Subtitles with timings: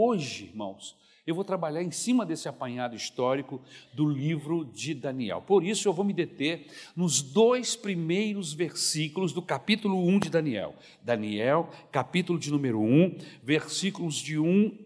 [0.00, 0.96] hoje, irmãos,
[1.26, 3.60] eu vou trabalhar em cima desse apanhado histórico
[3.92, 5.42] do livro de Daniel.
[5.42, 10.74] Por isso, eu vou me deter nos dois primeiros versículos do capítulo 1 de Daniel.
[11.02, 14.76] Daniel, capítulo de número 1, versículos de 1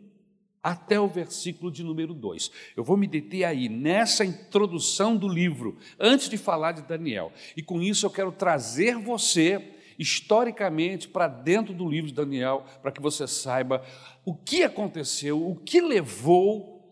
[0.62, 2.50] até o versículo de número 2.
[2.76, 7.32] Eu vou me deter aí, nessa introdução do livro, antes de falar de Daniel.
[7.56, 12.92] E com isso eu quero trazer você historicamente para dentro do livro de Daniel, para
[12.92, 13.82] que você saiba
[14.24, 16.82] o que aconteceu, o que levou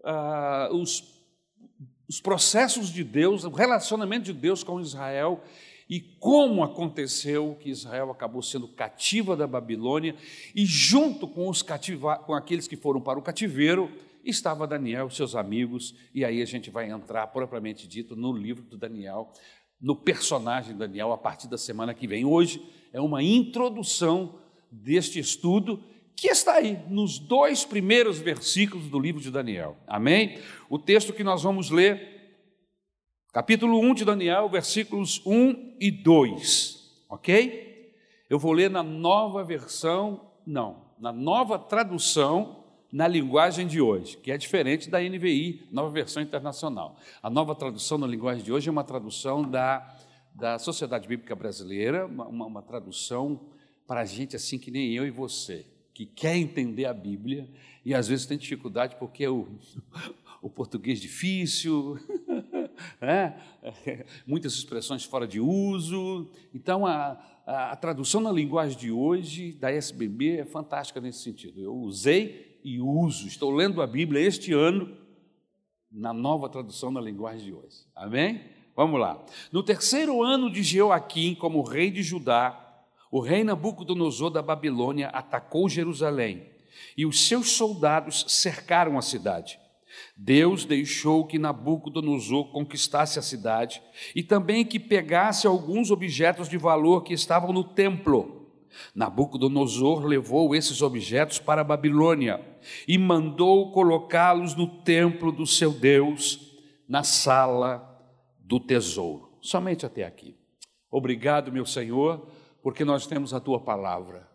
[0.00, 1.04] uh, os,
[2.08, 5.42] os processos de Deus, o relacionamento de Deus com Israel
[5.88, 10.14] e como aconteceu que Israel acabou sendo cativa da Babilônia
[10.54, 13.90] e junto com os cativa, com aqueles que foram para o cativeiro
[14.24, 18.76] estava Daniel, seus amigos, e aí a gente vai entrar propriamente dito no livro do
[18.76, 19.32] Daniel,
[19.80, 22.24] no personagem Daniel a partir da semana que vem.
[22.24, 22.62] Hoje
[22.92, 24.38] é uma introdução
[24.70, 25.82] deste estudo
[26.14, 29.76] que está aí nos dois primeiros versículos do livro de Daniel.
[29.86, 30.38] Amém?
[30.68, 32.20] O texto que nós vamos ler
[33.32, 37.94] capítulo 1 de Daniel, versículos 1 e 2, ok?
[38.28, 42.59] Eu vou ler na nova versão, não, na nova tradução
[42.92, 46.96] na linguagem de hoje, que é diferente da NVI, nova versão internacional.
[47.22, 49.96] A nova tradução na linguagem de hoje é uma tradução da,
[50.34, 53.40] da Sociedade Bíblica Brasileira, uma, uma tradução
[53.86, 57.48] para gente assim que nem eu e você, que quer entender a Bíblia
[57.84, 59.46] e às vezes tem dificuldade porque o,
[60.42, 61.96] o português difícil,
[63.00, 63.40] né?
[64.26, 66.28] muitas expressões fora de uso.
[66.52, 71.60] Então, a, a, a, tradução na linguagem de hoje da SBB é fantástica nesse sentido.
[71.60, 74.96] Eu usei e uso, estou lendo a Bíblia este ano
[75.90, 77.86] na nova tradução na linguagem de hoje.
[77.94, 78.40] Amém?
[78.76, 79.22] Vamos lá.
[79.52, 82.58] No terceiro ano de Jeoaquim, como rei de Judá,
[83.10, 86.48] o rei Nabucodonosor da Babilônia atacou Jerusalém
[86.96, 89.58] e os seus soldados cercaram a cidade.
[90.16, 93.82] Deus deixou que Nabucodonosor conquistasse a cidade
[94.14, 98.39] e também que pegasse alguns objetos de valor que estavam no templo.
[98.94, 102.40] Nabucodonosor levou esses objetos para a Babilônia
[102.86, 106.58] e mandou colocá-los no templo do seu Deus,
[106.88, 107.86] na sala
[108.38, 109.38] do tesouro.
[109.40, 110.36] Somente até aqui.
[110.90, 112.28] Obrigado, meu Senhor,
[112.62, 114.28] porque nós temos a tua palavra.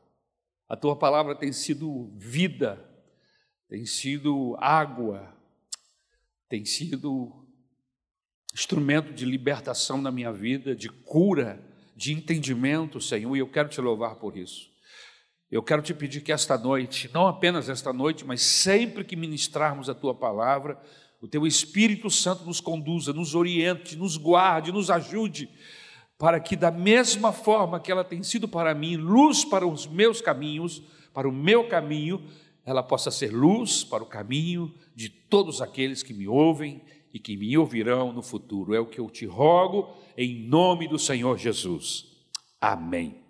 [0.67, 2.83] A tua palavra tem sido vida,
[3.67, 5.35] tem sido água,
[6.47, 7.45] tem sido
[8.53, 11.61] instrumento de libertação na minha vida, de cura,
[11.95, 14.69] de entendimento, Senhor, e eu quero te louvar por isso.
[15.49, 19.89] Eu quero te pedir que esta noite, não apenas esta noite, mas sempre que ministrarmos
[19.89, 20.77] a tua palavra,
[21.21, 25.49] o teu Espírito Santo nos conduza, nos oriente, nos guarde, nos ajude,
[26.17, 30.19] para que, da mesma forma que ela tem sido para mim luz para os meus
[30.19, 30.81] caminhos,
[31.13, 32.25] para o meu caminho,
[32.65, 36.81] ela possa ser luz para o caminho de todos aqueles que me ouvem
[37.13, 38.73] e que me ouvirão no futuro.
[38.73, 42.05] É o que eu te rogo em nome do Senhor Jesus.
[42.59, 43.23] Amém.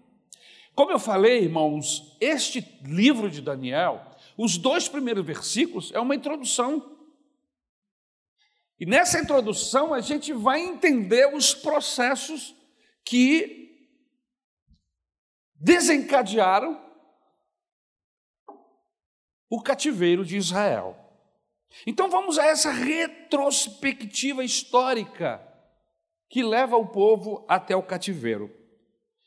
[0.73, 4.06] Como eu falei, irmãos, este livro de Daniel,
[4.38, 6.97] os dois primeiros versículos é uma introdução.
[8.79, 12.53] E nessa introdução a gente vai entender os processos
[13.06, 13.90] que
[15.56, 16.84] desencadearam
[19.50, 20.97] o cativeiro de Israel.
[21.88, 25.44] Então vamos a essa retrospectiva histórica
[26.30, 28.52] que leva o povo até o cativeiro.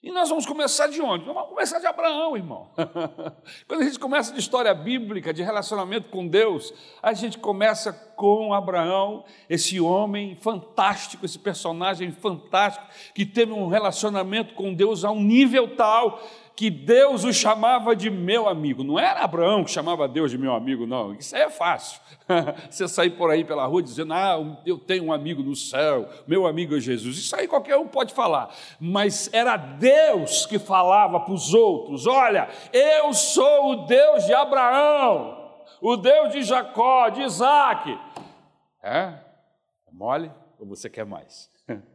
[0.00, 1.26] E nós vamos começar de onde?
[1.26, 2.70] Nós vamos começar de Abraão, irmão.
[3.66, 6.72] Quando a gente começa de história bíblica, de relacionamento com Deus,
[7.03, 14.54] a gente começa com Abraão, esse homem fantástico, esse personagem fantástico, que teve um relacionamento
[14.54, 16.22] com Deus a um nível tal
[16.58, 18.82] que Deus o chamava de meu amigo.
[18.82, 21.14] Não era Abraão que chamava Deus de meu amigo, não.
[21.14, 22.00] Isso é fácil.
[22.69, 26.48] Você sair por aí pela rua dizendo, ah, eu tenho um amigo no céu, meu
[26.48, 27.16] amigo é Jesus.
[27.16, 28.52] Isso aí qualquer um pode falar.
[28.80, 35.62] Mas era Deus que falava para os outros: olha, eu sou o Deus de Abraão,
[35.80, 37.96] o Deus de Jacó, de Isaac.
[38.82, 38.99] É?
[38.99, 40.28] é mole
[40.58, 41.49] ou você quer mais?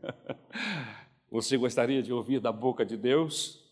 [1.29, 3.62] Você gostaria de ouvir da boca de Deus?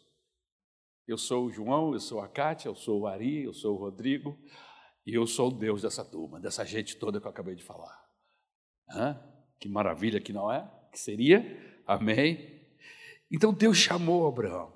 [1.07, 3.79] Eu sou o João, eu sou a Cátia, eu sou o Ari, eu sou o
[3.79, 4.37] Rodrigo,
[5.05, 7.99] e eu sou o Deus dessa turma, dessa gente toda que eu acabei de falar.
[8.89, 9.19] Hã?
[9.59, 10.69] Que maravilha que não é?
[10.91, 11.83] Que seria?
[11.87, 12.61] Amém?
[13.31, 14.73] Então Deus chamou Abraão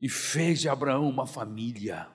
[0.00, 2.10] e fez de Abraão uma família.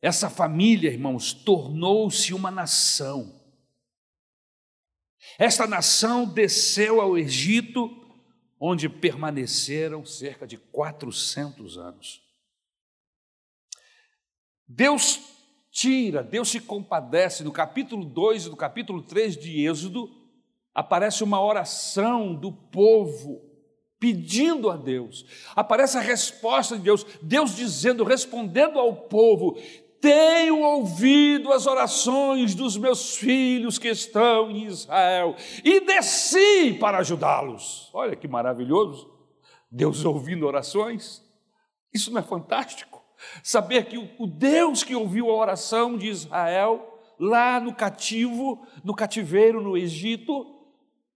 [0.00, 3.42] Essa família, irmãos, tornou-se uma nação.
[5.38, 8.05] Esta nação desceu ao Egito
[8.58, 12.22] onde permaneceram cerca de 400 anos.
[14.66, 15.20] Deus
[15.70, 17.44] tira, Deus se compadece.
[17.44, 20.10] No capítulo 2 e no capítulo 3 de Êxodo,
[20.74, 23.42] aparece uma oração do povo
[23.98, 25.24] pedindo a Deus.
[25.54, 29.58] Aparece a resposta de Deus, Deus dizendo, respondendo ao povo:
[30.00, 37.90] tenho ouvido as orações dos meus filhos que estão em Israel e desci para ajudá-los.
[37.92, 39.10] Olha que maravilhoso.
[39.70, 41.22] Deus ouvindo orações.
[41.92, 43.02] Isso não é fantástico?
[43.42, 49.62] Saber que o Deus que ouviu a oração de Israel lá no cativo, no cativeiro
[49.62, 50.54] no Egito,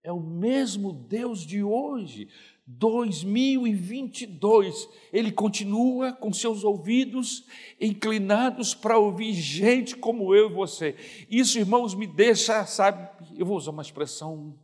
[0.03, 2.29] é o mesmo Deus de hoje.
[2.79, 7.45] 2022, ele continua com seus ouvidos
[7.81, 10.95] inclinados para ouvir gente como eu e você.
[11.29, 14.57] Isso, irmãos, me deixa, sabe, eu vou usar uma expressão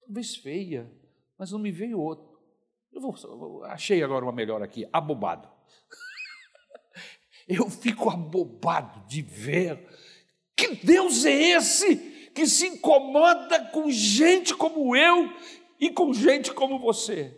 [0.00, 0.90] talvez feia,
[1.38, 2.24] mas não me veio outro.
[2.92, 5.48] Eu vou, achei agora uma melhor aqui, abobado.
[7.46, 9.86] Eu fico abobado de ver
[10.56, 15.32] que Deus é esse que se incomoda com gente como eu
[15.80, 17.34] e com gente como você.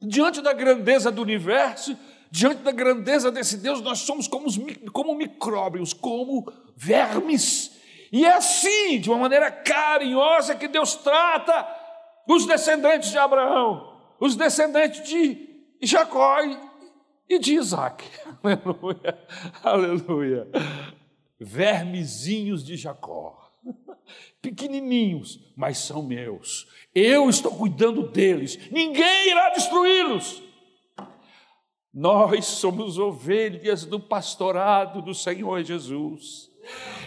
[0.00, 1.96] Diante da grandeza do universo,
[2.30, 4.58] diante da grandeza desse Deus, nós somos como, os,
[4.92, 7.72] como micróbios, como vermes.
[8.12, 11.66] E é assim, de uma maneira carinhosa, que Deus trata
[12.28, 16.38] os descendentes de Abraão, os descendentes de Jacó
[17.28, 18.04] e de Isaac.
[18.42, 19.18] Aleluia,
[19.62, 20.48] aleluia.
[21.38, 23.43] Vermezinhos de Jacó
[24.40, 26.66] pequenininhos, mas são meus.
[26.94, 30.42] Eu estou cuidando deles, ninguém irá destruí-los.
[31.92, 36.50] Nós somos ovelhas do pastorado do Senhor Jesus.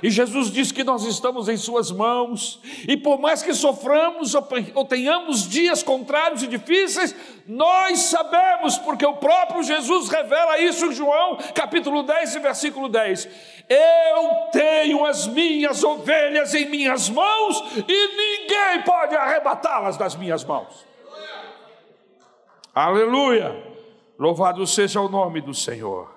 [0.01, 4.36] E Jesus diz que nós estamos em Suas mãos, e por mais que soframos
[4.75, 7.15] ou tenhamos dias contrários e difíceis,
[7.48, 13.27] nós sabemos, porque o próprio Jesus revela isso em João, capítulo 10, versículo 10.
[13.69, 20.86] Eu tenho as minhas ovelhas em minhas mãos, e ninguém pode arrebatá-las das minhas mãos.
[22.74, 23.65] Aleluia!
[24.19, 26.15] Louvado seja o nome do Senhor.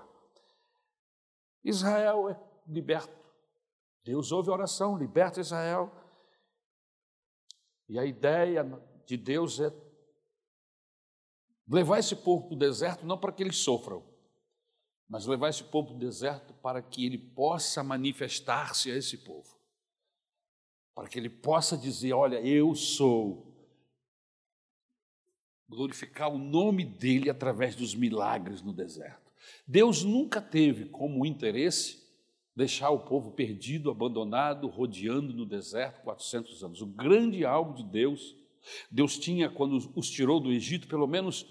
[1.65, 3.20] Israel é liberto
[4.11, 5.89] Deus ouve a oração, liberta Israel.
[7.89, 8.65] E a ideia
[9.07, 9.73] de Deus é
[11.69, 14.05] levar esse povo para o deserto não para que eles sofram,
[15.09, 19.57] mas levar esse povo para o deserto para que ele possa manifestar-se a esse povo.
[20.93, 23.47] Para que ele possa dizer: Olha, eu sou.
[25.69, 29.33] Glorificar o nome dele através dos milagres no deserto.
[29.65, 32.00] Deus nunca teve como interesse
[32.55, 36.83] deixar o povo perdido, abandonado, rodeando no deserto 400 anos.
[36.83, 38.35] O grande alvo de Deus,
[38.91, 41.47] Deus tinha, quando os tirou do Egito, pelo menos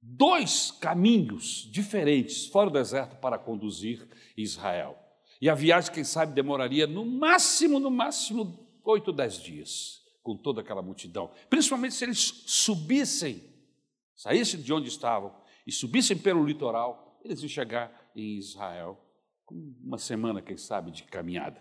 [0.00, 4.96] dois caminhos diferentes fora do deserto para conduzir Israel.
[5.40, 10.60] E a viagem, quem sabe, demoraria no máximo, no máximo, oito, dez dias, com toda
[10.60, 11.30] aquela multidão.
[11.48, 13.42] Principalmente se eles subissem,
[14.14, 15.34] saíssem de onde estavam
[15.66, 19.07] e subissem pelo litoral, eles iam chegar em Israel
[19.50, 21.60] uma semana, quem sabe, de caminhada.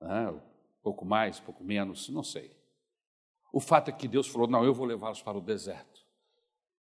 [0.00, 0.40] Né?
[0.82, 2.56] Pouco mais, pouco menos, não sei.
[3.52, 6.06] O fato é que Deus falou: não, eu vou levá-los para o deserto.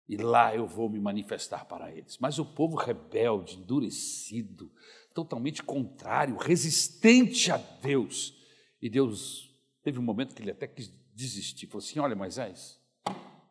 [0.09, 2.19] E lá eu vou me manifestar para eles.
[2.19, 4.71] Mas o povo rebelde, endurecido,
[5.15, 8.35] totalmente contrário, resistente a Deus.
[8.83, 9.51] E Deus
[9.83, 11.67] teve um momento que ele até quis desistir.
[11.67, 12.81] Falou assim: Olha, Moisés,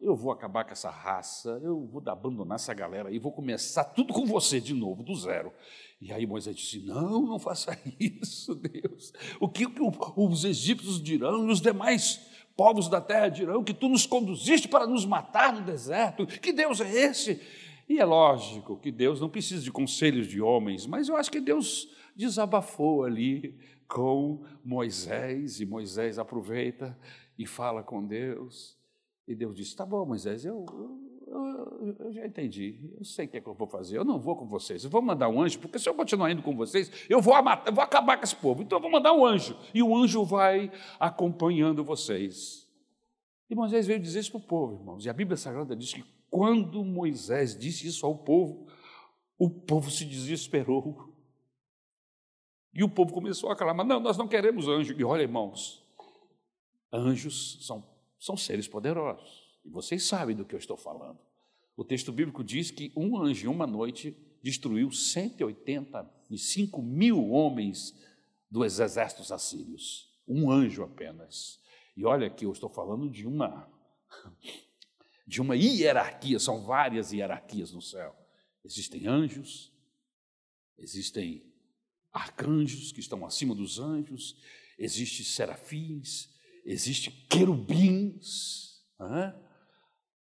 [0.04, 4.14] eu vou acabar com essa raça, eu vou abandonar essa galera e vou começar tudo
[4.14, 5.52] com você de novo, do zero.
[6.02, 9.14] E aí Moisés disse: Não, não faça isso, Deus.
[9.40, 9.66] O que
[10.18, 12.20] os egípcios dirão e os demais
[12.56, 16.28] povos da terra dirão que tu nos conduziste para nos matar no deserto?
[16.28, 17.42] Que Deus é esse?
[17.88, 21.40] E é lógico que Deus não precisa de conselhos de homens, mas eu acho que
[21.40, 23.58] Deus desabafou ali
[23.88, 26.98] com Moisés, e Moisés aproveita
[27.38, 28.83] e fala com Deus.
[29.28, 30.66] E Deus disse: Tá bom, Moisés, eu,
[31.28, 34.20] eu, eu, já entendi, eu sei o que, é que eu vou fazer, eu não
[34.20, 36.92] vou com vocês, eu vou mandar um anjo, porque se eu continuar indo com vocês,
[37.10, 37.34] eu vou,
[37.66, 40.24] eu vou acabar com esse povo, então eu vou mandar um anjo, e o anjo
[40.24, 42.70] vai acompanhando vocês.
[43.50, 46.04] E Moisés veio dizer isso para o povo, irmãos, e a Bíblia Sagrada diz que
[46.34, 48.66] quando Moisés disse isso ao povo,
[49.38, 51.14] o povo se desesperou.
[52.74, 54.96] E o povo começou a clamar: não, nós não queremos anjo.
[54.98, 55.84] E olha, irmãos,
[56.92, 57.84] anjos são
[58.24, 59.44] são seres poderosos.
[59.66, 61.20] E vocês sabem do que eu estou falando.
[61.76, 67.96] O texto bíblico diz que um anjo em uma noite destruiu 185 mil homens
[68.50, 70.12] dos exércitos assírios.
[70.28, 71.60] Um anjo apenas.
[71.98, 73.68] E olha que eu estou falando de uma
[75.26, 78.14] de uma hierarquia, são várias hierarquias no céu.
[78.64, 79.74] Existem anjos,
[80.78, 81.46] Existem
[82.12, 84.36] arcanjos que estão acima dos anjos,
[84.78, 86.30] existem serafins,
[86.66, 88.82] existem querubins.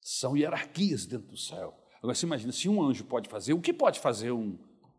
[0.01, 1.77] São hierarquias dentro do céu.
[2.00, 4.58] Agora você imagina, se um anjo pode fazer, o que pode fazer um,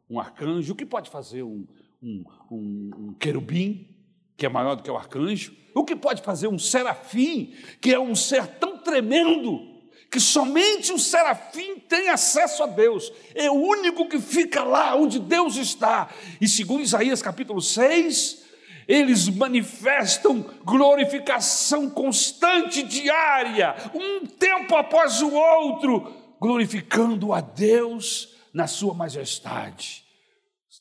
[0.09, 0.73] um arcanjo?
[0.73, 1.67] O que pode fazer um,
[2.03, 3.89] um, um, um querubim,
[4.37, 5.57] que é maior do que o arcanjo?
[5.75, 9.71] O que pode fazer um serafim, que é um ser tão tremendo
[10.11, 15.21] que somente o serafim tem acesso a Deus, é o único que fica lá onde
[15.21, 16.13] Deus está.
[16.41, 18.45] E segundo Isaías capítulo 6,
[18.91, 28.93] eles manifestam glorificação constante, diária, um tempo após o outro, glorificando a Deus na sua
[28.93, 30.05] majestade.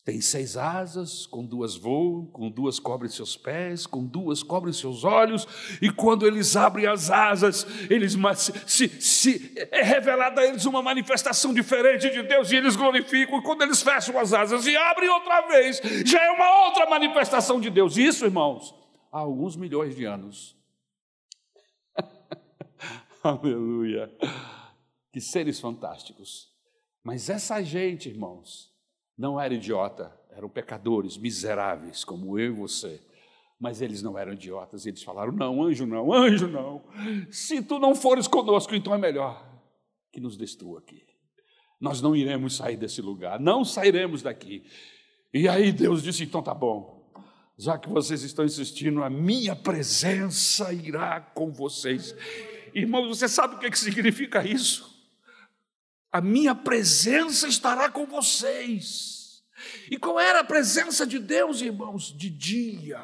[0.09, 5.03] Tem seis asas, com duas voam, com duas cobrem seus pés, com duas cobrem seus
[5.03, 5.47] olhos,
[5.79, 8.17] e quando eles abrem as asas, eles
[8.65, 13.43] se, se, é revelada a eles uma manifestação diferente de Deus, e eles glorificam, e
[13.43, 17.69] quando eles fecham as asas e abrem outra vez, já é uma outra manifestação de
[17.69, 17.95] Deus.
[17.95, 18.73] Isso, irmãos,
[19.11, 20.57] há alguns milhões de anos.
[23.21, 24.11] Aleluia.
[25.13, 26.51] Que seres fantásticos.
[27.03, 28.68] Mas essa gente, irmãos,
[29.19, 33.03] não era idiota, eram pecadores, miseráveis, como eu e você.
[33.59, 36.81] Mas eles não eram idiotas, eles falaram: não, anjo não, anjo não.
[37.29, 39.45] Se tu não fores conosco, então é melhor
[40.13, 41.03] que nos destrua aqui.
[41.81, 44.63] Nós não iremos sair desse lugar, não sairemos daqui.
[45.33, 47.11] E aí Deus disse: então tá bom,
[47.57, 52.15] já que vocês estão insistindo, a minha presença irá com vocês.
[52.73, 54.88] Irmãos, você sabe o que, significa isso?
[56.11, 59.43] A minha presença estará com vocês.
[59.91, 62.15] E qual era a presença de Deus, irmãos?
[62.15, 62.99] De dia.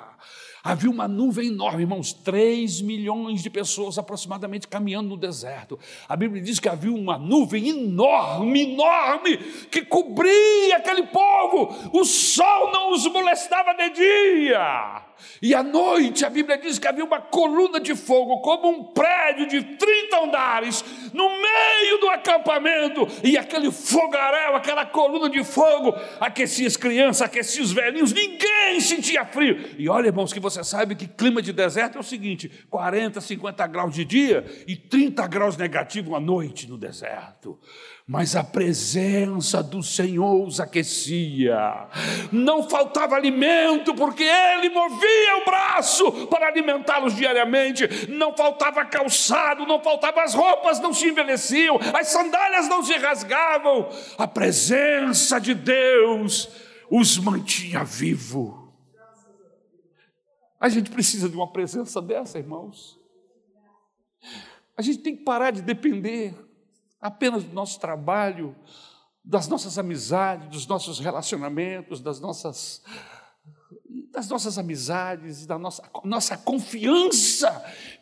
[0.64, 5.78] Havia uma nuvem enorme, irmãos, 3 milhões de pessoas aproximadamente caminhando no deserto.
[6.10, 9.38] A Bíblia diz que havia uma nuvem enorme, enorme,
[9.70, 11.92] que cobria aquele povo.
[11.94, 15.05] O sol não os molestava de dia.
[15.42, 19.48] E à noite, a Bíblia diz que havia uma coluna de fogo, como um prédio
[19.48, 26.68] de 30 andares, no meio do acampamento, e aquele fogaréu, aquela coluna de fogo, aquecia
[26.68, 29.76] as crianças, aquecia os velhinhos, ninguém sentia frio.
[29.78, 33.68] E olha, irmãos, que você sabe que clima de deserto é o seguinte: 40, 50
[33.68, 37.60] graus de dia e 30 graus negativo à noite no deserto
[38.08, 41.88] mas a presença do Senhor os aquecia.
[42.32, 48.08] Não faltava alimento, porque Ele movia o braço para alimentá-los diariamente.
[48.08, 53.90] Não faltava calçado, não faltava as roupas, não se envelheciam, as sandálias não se rasgavam.
[54.20, 56.48] A presença de Deus
[56.92, 58.72] os mantinha vivo.
[60.60, 63.00] A gente precisa de uma presença dessa, irmãos.
[64.78, 66.45] A gente tem que parar de depender
[67.06, 68.56] apenas do nosso trabalho,
[69.24, 72.84] das nossas amizades, dos nossos relacionamentos, das nossas
[74.12, 77.52] das nossas amizades, da nossa, nossa confiança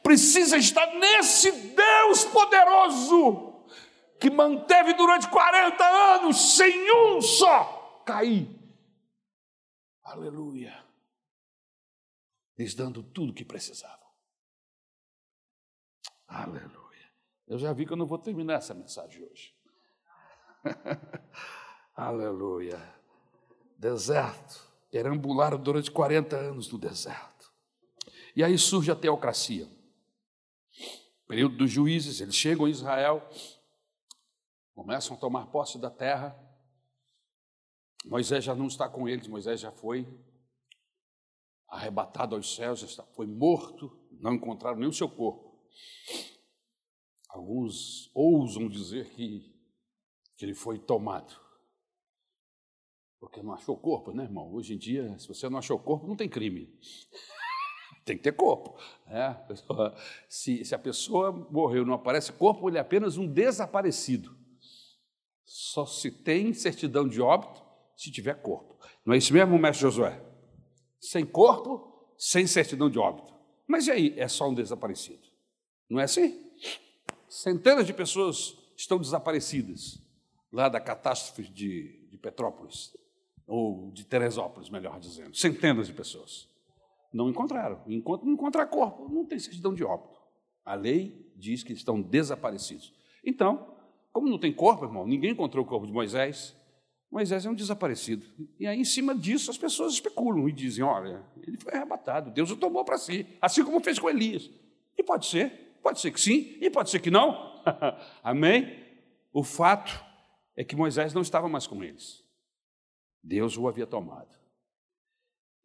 [0.03, 3.65] precisa estar nesse Deus poderoso
[4.19, 8.47] que manteve durante 40 anos sem um só cair.
[10.03, 10.85] Aleluia.
[12.57, 14.07] Lhes dando tudo o que precisavam.
[16.27, 16.82] Aleluia.
[17.47, 19.55] Eu já vi que eu não vou terminar essa mensagem hoje.
[21.95, 22.81] Aleluia.
[23.77, 24.71] Deserto.
[24.89, 27.51] Perambularam durante 40 anos no deserto.
[28.35, 29.67] E aí surge a teocracia.
[31.27, 33.27] Período dos juízes, eles chegam em Israel,
[34.75, 36.37] começam a tomar posse da terra.
[38.05, 40.07] Moisés já não está com eles, Moisés já foi
[41.67, 45.57] arrebatado aos céus, foi morto, não encontraram nem o seu corpo.
[47.33, 49.51] Alguns ousam dizer que,
[50.37, 51.33] que ele foi tomado.
[53.19, 54.53] Porque não achou corpo, né, irmão?
[54.53, 56.71] Hoje em dia, se você não achou corpo, não tem crime.
[58.05, 58.77] tem que ter corpo.
[59.07, 59.35] Né?
[60.29, 64.37] Se, se a pessoa morreu e não aparece corpo, ele é apenas um desaparecido.
[65.43, 67.63] Só se tem certidão de óbito
[67.97, 68.77] se tiver corpo.
[69.03, 70.23] Não é isso mesmo, mestre Josué?
[71.01, 73.33] Sem corpo, sem certidão de óbito.
[73.67, 74.19] Mas e aí?
[74.19, 75.27] É só um desaparecido.
[75.89, 76.42] Não é assim?
[77.33, 79.99] Centenas de pessoas estão desaparecidas
[80.51, 82.95] lá da catástrofe de, de Petrópolis,
[83.47, 85.35] ou de Teresópolis, melhor dizendo.
[85.35, 86.47] Centenas de pessoas.
[87.11, 87.81] Não encontraram.
[87.87, 90.19] Enquanto não encontrar corpo, não tem certidão de óbito.
[90.63, 92.93] A lei diz que estão desaparecidos.
[93.25, 93.75] Então,
[94.11, 96.55] como não tem corpo, irmão, ninguém encontrou o corpo de Moisés,
[97.11, 98.27] Moisés é um desaparecido.
[98.59, 102.51] E aí, em cima disso, as pessoas especulam e dizem: olha, ele foi arrebatado, Deus
[102.51, 104.51] o tomou para si, assim como fez com Elias.
[104.95, 107.61] E pode ser, Pode ser que sim e pode ser que não.
[108.23, 108.81] Amém?
[109.33, 110.03] O fato
[110.55, 112.23] é que Moisés não estava mais com eles.
[113.21, 114.33] Deus o havia tomado.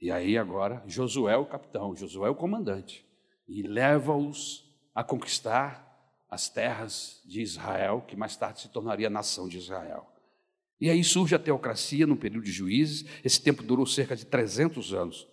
[0.00, 3.06] E aí agora Josué o capitão, Josué o comandante,
[3.46, 5.86] e leva-os a conquistar
[6.28, 10.06] as terras de Israel, que mais tarde se tornaria a nação de Israel.
[10.80, 14.92] E aí surge a teocracia no período de juízes, esse tempo durou cerca de 300
[14.92, 15.26] anos,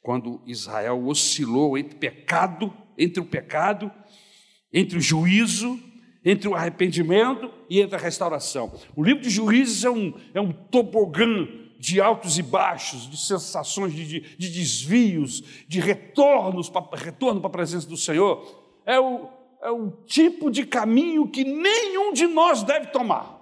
[0.00, 3.90] quando Israel oscilou entre pecado, entre o pecado,
[4.72, 5.78] entre o juízo,
[6.24, 8.72] entre o arrependimento e entre a restauração.
[8.94, 11.48] O livro de juízes é um, é um tobogã
[11.78, 17.48] de altos e baixos, de sensações de, de, de desvios, de retornos pra, retorno para
[17.48, 18.46] a presença do Senhor.
[18.86, 19.28] É o,
[19.60, 23.41] é o tipo de caminho que nenhum de nós deve tomar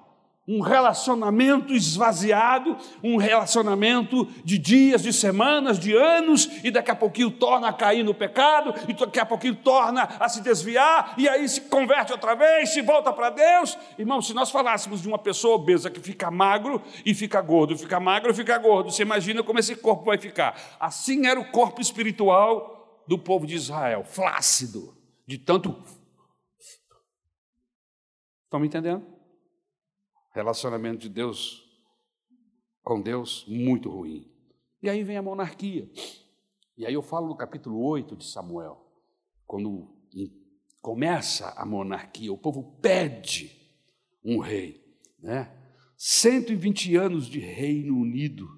[0.50, 7.30] um relacionamento esvaziado, um relacionamento de dias, de semanas, de anos, e daqui a pouquinho
[7.30, 11.49] torna a cair no pecado, e daqui a pouquinho torna a se desviar, e aí
[11.49, 13.78] se converte outra vez, se volta para Deus.
[13.97, 18.00] Irmão, se nós falássemos de uma pessoa obesa que fica magro e fica gordo, fica
[18.00, 20.61] magro e fica gordo, você imagina como esse corpo vai ficar.
[20.80, 24.97] Assim era o corpo espiritual do povo de Israel, flácido,
[25.28, 25.80] de tanto.
[28.47, 29.20] Estão me entendendo?
[30.33, 31.69] Relacionamento de Deus
[32.83, 34.31] com Deus muito ruim.
[34.83, 35.91] E aí vem a monarquia.
[36.77, 38.81] E aí eu falo no capítulo 8 de Samuel,
[39.47, 39.89] quando
[40.81, 43.51] começa a monarquia, o povo pede
[44.25, 44.83] um rei,
[45.19, 45.57] né?
[45.97, 48.49] 120 anos de reino unido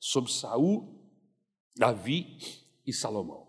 [0.00, 0.98] sob Saul,
[1.76, 2.38] Davi
[2.86, 3.46] e Salomão.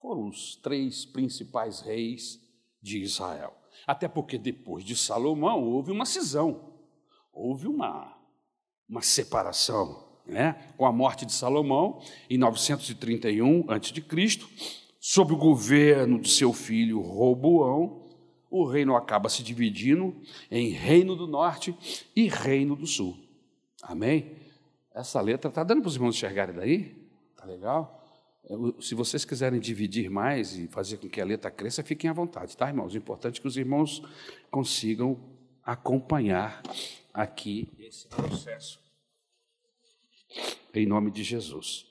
[0.00, 2.38] Foram os três principais reis
[2.82, 3.56] de Israel.
[3.86, 6.75] Até porque depois de Salomão houve uma cisão
[7.36, 8.16] houve uma,
[8.88, 10.04] uma separação.
[10.26, 10.72] Né?
[10.76, 14.02] Com a morte de Salomão, em 931 a.C.,
[14.98, 18.08] sob o governo de seu filho Roboão,
[18.50, 20.16] o reino acaba se dividindo
[20.50, 21.76] em Reino do Norte
[22.14, 23.16] e Reino do Sul.
[23.82, 24.32] Amém?
[24.94, 26.96] Essa letra está dando para os irmãos enxergarem daí?
[27.30, 28.02] Está legal?
[28.80, 32.56] Se vocês quiserem dividir mais e fazer com que a letra cresça, fiquem à vontade,
[32.56, 32.94] tá, irmãos?
[32.94, 34.02] O importante é que os irmãos
[34.50, 35.18] consigam
[35.62, 36.62] acompanhar
[37.16, 38.78] aqui esse processo.
[40.74, 41.86] Em nome de Jesus.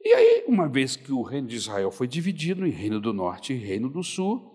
[0.00, 3.52] E aí, uma vez que o reino de Israel foi dividido em reino do norte
[3.52, 4.54] e reino do sul,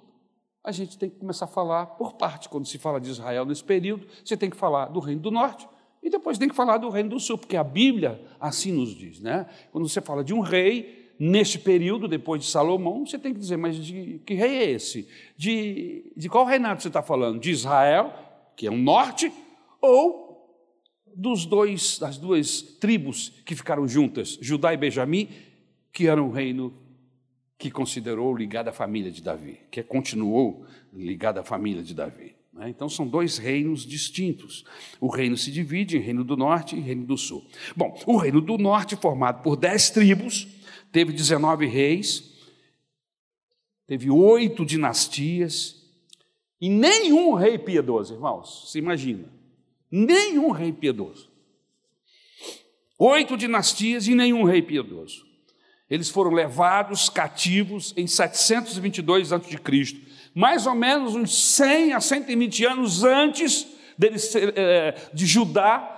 [0.63, 2.47] a gente tem que começar a falar por parte.
[2.47, 5.67] Quando se fala de Israel nesse período, você tem que falar do reino do norte
[6.01, 9.19] e depois tem que falar do reino do sul, porque a Bíblia assim nos diz,
[9.19, 9.47] né?
[9.71, 13.57] Quando você fala de um rei, neste período, depois de Salomão, você tem que dizer,
[13.57, 15.09] mas de que rei é esse?
[15.35, 17.39] De, de qual reinado você está falando?
[17.39, 18.13] De Israel,
[18.55, 19.33] que é o norte,
[19.81, 20.29] ou
[21.15, 25.27] dos dois, das duas tribos que ficaram juntas, Judá e Benjamim,
[25.91, 26.73] que era um reino
[27.57, 32.35] que considerou ligado à família de Davi, que continuou ligado à família de Davi.
[32.53, 32.69] Né?
[32.69, 34.63] Então são dois reinos distintos.
[34.99, 37.45] O reino se divide em reino do norte e reino do sul.
[37.75, 40.47] Bom, o reino do norte, formado por dez tribos,
[40.91, 42.33] teve 19 reis,
[43.85, 45.75] teve oito dinastias,
[46.61, 49.38] e nenhum rei piedoso, irmãos, se imagina
[49.91, 51.29] nenhum rei piedoso.
[52.97, 55.25] Oito dinastias e nenhum rei piedoso.
[55.89, 59.57] Eles foram levados cativos em 722 a.C.,
[60.35, 65.95] mais ou menos uns 100 a 120 anos antes deles é, de Judá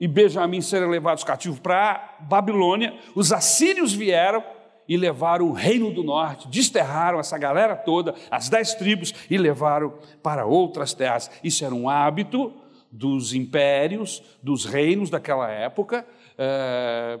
[0.00, 2.98] e Benjamim serem levados cativos para Babilônia.
[3.14, 4.44] Os assírios vieram
[4.88, 9.94] e levaram o reino do norte, desterraram essa galera toda, as dez tribos, e levaram
[10.22, 11.30] para outras terras.
[11.42, 12.52] Isso era um hábito
[12.94, 16.06] dos impérios, dos reinos daquela época,
[16.38, 17.18] é,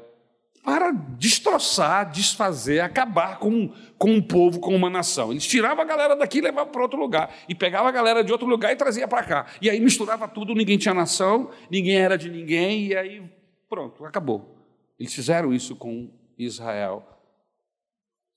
[0.64, 5.32] para destroçar, desfazer, acabar com, com um povo, com uma nação.
[5.32, 8.30] Eles tiravam a galera daqui e levavam para outro lugar, e pegava a galera de
[8.30, 9.46] outro lugar e trazia para cá.
[9.60, 13.22] E aí misturava tudo, ninguém tinha nação, ninguém era de ninguém, e aí
[13.68, 14.56] pronto, acabou.
[14.98, 16.08] Eles fizeram isso com
[16.38, 17.04] Israel.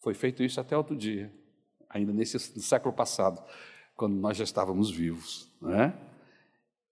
[0.02, 1.32] Foi feito isso até outro dia,
[1.88, 3.44] ainda nesse século passado,
[3.96, 5.48] quando nós já estávamos vivos.
[5.62, 5.94] Não é?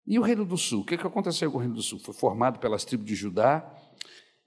[0.07, 0.81] E o Reino do Sul?
[0.81, 1.99] O que aconteceu com o Reino do Sul?
[1.99, 3.65] Foi formado pelas tribos de Judá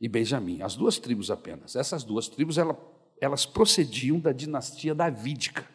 [0.01, 1.75] e Benjamim, as duas tribos apenas.
[1.75, 2.77] Essas duas tribos elas,
[3.21, 5.67] elas procediam da dinastia davídica.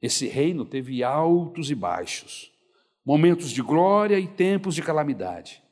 [0.00, 2.50] Esse reino teve altos e baixos,
[3.04, 5.62] momentos de glória e tempos de calamidade.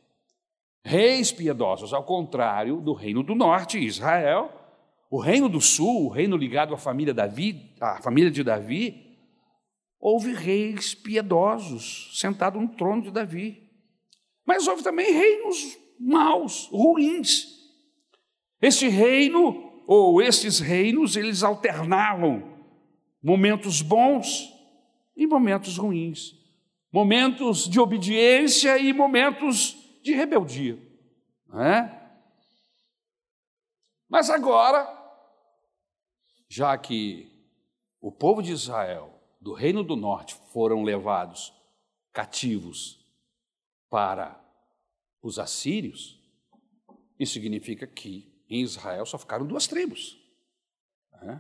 [0.85, 4.52] Reis piedosos, ao contrário do reino do norte, Israel,
[5.11, 9.06] o reino do sul, o reino ligado à família, Davi, à família de Davi,
[10.09, 13.69] houve reis piedosos sentados no trono de Davi.
[14.45, 17.49] Mas houve também reinos maus, ruins.
[18.62, 22.57] Este reino, ou esses reinos, eles alternavam
[23.21, 24.49] momentos bons
[25.16, 26.37] e momentos ruins,
[26.92, 30.79] momentos de obediência e momentos de rebeldia.
[31.53, 31.90] É?
[34.09, 34.87] Mas agora,
[36.49, 37.29] já que
[38.01, 39.15] o povo de Israel,
[39.47, 41.55] do reino do norte, foram levados
[42.13, 42.99] cativos
[43.89, 44.45] para
[45.23, 46.21] os assírios,
[47.17, 50.21] isso significa que em Israel só ficaram duas tribos.
[51.23, 51.39] É?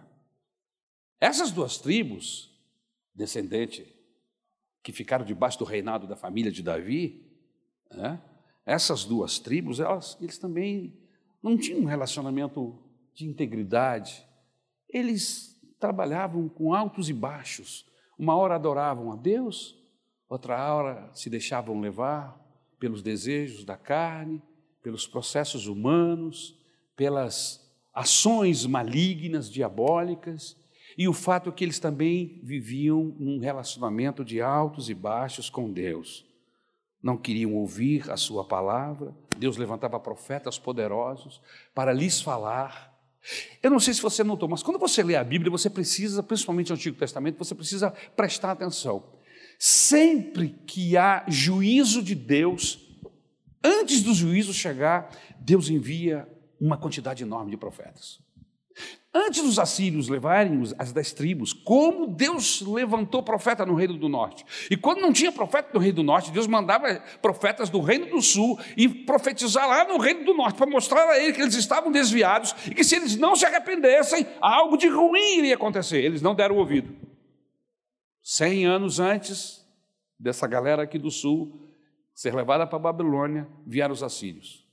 [1.20, 2.56] Essas duas tribos,
[3.12, 3.92] descendente,
[4.84, 7.28] que ficaram debaixo do reinado da família de Davi,
[7.90, 8.20] é?
[8.64, 10.96] essas duas tribos, elas, eles também
[11.42, 12.80] não tinham um relacionamento
[13.12, 14.24] de integridade.
[14.88, 17.84] Eles trabalhavam com altos e baixos.
[18.18, 19.76] Uma hora adoravam a Deus,
[20.28, 22.40] outra hora se deixavam levar
[22.78, 24.42] pelos desejos da carne,
[24.82, 26.58] pelos processos humanos,
[26.94, 30.56] pelas ações malignas, diabólicas,
[30.96, 35.70] e o fato é que eles também viviam num relacionamento de altos e baixos com
[35.70, 36.24] Deus.
[37.02, 41.42] Não queriam ouvir a sua palavra, Deus levantava profetas poderosos
[41.74, 42.95] para lhes falar.
[43.62, 46.68] Eu não sei se você notou, mas quando você lê a Bíblia, você precisa, principalmente
[46.70, 49.04] no Antigo Testamento, você precisa prestar atenção.
[49.58, 52.78] Sempre que há juízo de Deus,
[53.62, 55.10] antes do juízo chegar,
[55.40, 56.28] Deus envia
[56.60, 58.20] uma quantidade enorme de profetas.
[59.16, 64.44] Antes dos assírios levarem as dez tribos, como Deus levantou profeta no reino do norte.
[64.70, 68.20] E quando não tinha profeta no reino do norte, Deus mandava profetas do reino do
[68.20, 71.90] sul e profetizar lá no reino do norte, para mostrar a ele que eles estavam
[71.90, 76.04] desviados e que se eles não se arrependessem, algo de ruim iria acontecer.
[76.04, 76.94] Eles não deram ouvido.
[78.22, 79.64] Cem anos antes
[80.20, 81.58] dessa galera aqui do sul
[82.14, 84.65] ser levada para a Babilônia, vieram os assírios.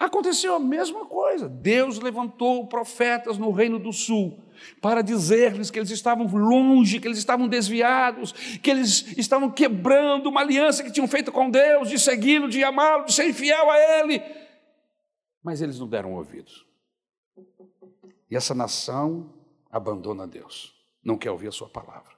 [0.00, 1.46] Aconteceu a mesma coisa.
[1.46, 4.42] Deus levantou profetas no reino do sul
[4.80, 8.32] para dizer-lhes que eles estavam longe, que eles estavam desviados,
[8.62, 13.04] que eles estavam quebrando uma aliança que tinham feito com Deus, de segui-lo, de amá-lo,
[13.04, 14.22] de ser fiel a Ele.
[15.42, 16.64] Mas eles não deram ouvidos.
[18.30, 19.34] E essa nação
[19.70, 22.14] abandona Deus, não quer ouvir a Sua palavra,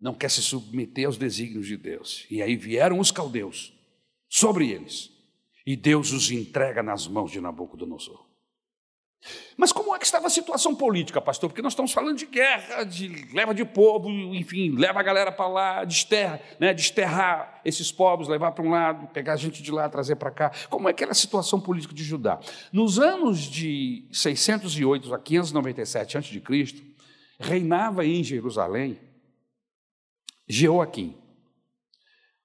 [0.00, 2.26] não quer se submeter aos desígnios de Deus.
[2.28, 3.72] E aí vieram os caldeus
[4.28, 5.15] sobre eles
[5.66, 8.24] e Deus os entrega nas mãos de Nabucodonosor.
[9.56, 11.48] Mas como é que estava a situação política, pastor?
[11.50, 15.48] Porque nós estamos falando de guerra, de leva de povo, enfim, leva a galera para
[15.48, 19.88] lá, desterra, né, desterrar esses povos, levar para um lado, pegar a gente de lá,
[19.88, 20.52] trazer para cá.
[20.68, 22.38] Como é que era a situação política de Judá?
[22.72, 26.42] Nos anos de 608 a 597 a.C.,
[27.40, 29.00] reinava em Jerusalém
[30.48, 31.16] Jeoaquim.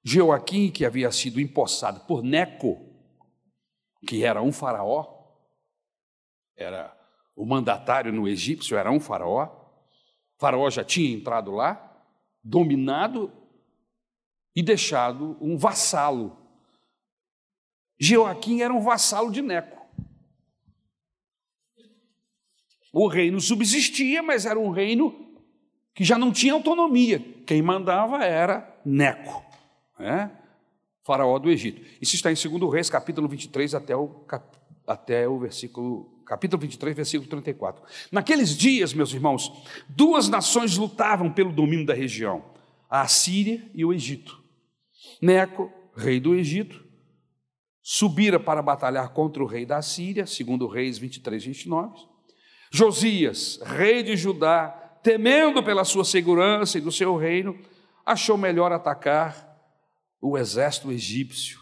[0.04, 2.91] Jeoaquim, que havia sido empossado por Neco,
[4.06, 5.22] que era um faraó,
[6.56, 6.96] era
[7.36, 9.46] o mandatário no egípcio, era um faraó.
[9.46, 12.04] O faraó já tinha entrado lá,
[12.44, 13.32] dominado
[14.56, 16.38] e deixado um vassalo.
[18.00, 19.80] Joaquim era um vassalo de Neco.
[22.92, 25.32] O reino subsistia, mas era um reino
[25.94, 27.20] que já não tinha autonomia.
[27.46, 29.46] Quem mandava era Neco.
[29.98, 30.32] Né?
[31.04, 31.82] Faraó do Egito.
[32.02, 34.58] Isso está em 2 Reis, capítulo 23, até o, cap...
[34.88, 37.84] até o versículo, capítulo 23, versículo 34.
[38.12, 39.52] Naqueles dias, meus irmãos,
[39.90, 42.44] duas nações lutavam pelo domínio da região,
[42.90, 44.42] a Assíria e o Egito.
[45.22, 46.86] Neco, rei do Egito,
[47.82, 52.12] subira para batalhar contra o rei da Assíria, segundo Reis 23, 29.
[52.72, 54.70] Josias, rei de Judá,
[55.04, 57.58] temendo pela sua segurança e do seu reino,
[58.06, 59.51] achou melhor atacar
[60.22, 61.60] o exército egípcio,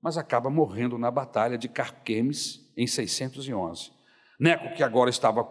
[0.00, 3.90] mas acaba morrendo na batalha de Carquemes em 611.
[4.38, 5.44] Neco, que agora estava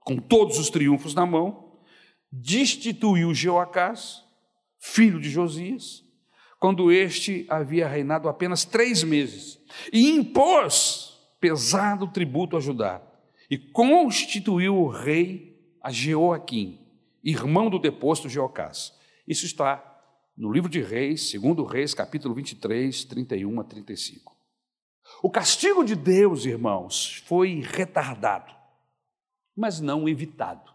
[0.00, 1.78] com todos os triunfos na mão,
[2.30, 4.22] destituiu Jeoacás,
[4.78, 6.04] filho de Josias,
[6.58, 9.58] quando este havia reinado apenas três meses,
[9.92, 13.00] e impôs pesado tributo a Judá,
[13.50, 16.80] e constituiu o rei a Jeoaquim,
[17.22, 18.92] irmão do deposto Jeocás.
[19.26, 19.76] Isso está
[20.36, 24.36] no livro de Reis, segundo Reis, capítulo 23, 31 a 35.
[25.22, 28.52] O castigo de Deus, irmãos, foi retardado,
[29.56, 30.70] mas não evitado.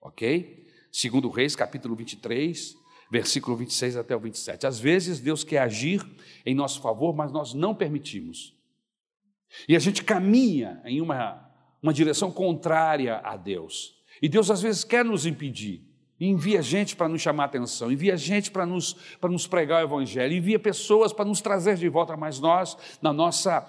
[0.00, 0.66] OK?
[0.90, 2.74] Segundo Reis, capítulo 23,
[3.10, 4.66] versículo 26 até o 27.
[4.66, 6.02] Às vezes Deus quer agir
[6.46, 8.56] em nosso favor, mas nós não permitimos.
[9.68, 14.00] E a gente caminha em uma, uma direção contrária a Deus.
[14.22, 15.89] E Deus às vezes quer nos impedir
[16.20, 20.34] envia gente para nos chamar atenção, envia gente para nos, para nos pregar o Evangelho,
[20.34, 23.66] envia pessoas para nos trazer de volta, mas nós, na nossa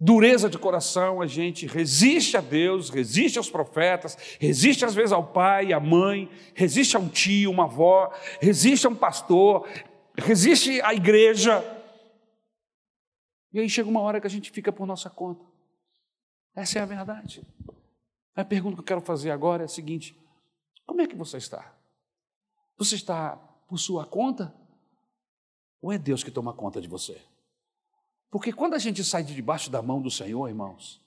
[0.00, 5.26] dureza de coração, a gente resiste a Deus, resiste aos profetas, resiste às vezes ao
[5.26, 9.68] pai, à mãe, resiste a um tio, uma avó, resiste a um pastor,
[10.16, 11.64] resiste à igreja.
[13.52, 15.44] E aí chega uma hora que a gente fica por nossa conta.
[16.54, 17.42] Essa é a verdade.
[18.36, 20.16] A pergunta que eu quero fazer agora é a seguinte:
[20.88, 21.70] como é que você está?
[22.78, 23.36] Você está
[23.68, 24.54] por sua conta?
[25.82, 27.20] Ou é Deus que toma conta de você?
[28.30, 30.98] Porque quando a gente sai de debaixo da mão do Senhor, irmãos,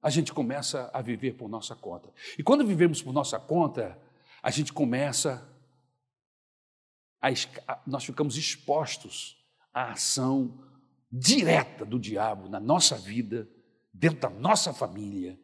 [0.00, 2.12] a gente começa a viver por nossa conta.
[2.38, 4.00] E quando vivemos por nossa conta,
[4.40, 5.44] a gente começa
[7.20, 9.36] a, nós ficamos expostos
[9.72, 10.56] à ação
[11.10, 13.48] direta do diabo na nossa vida,
[13.92, 15.36] dentro da nossa família.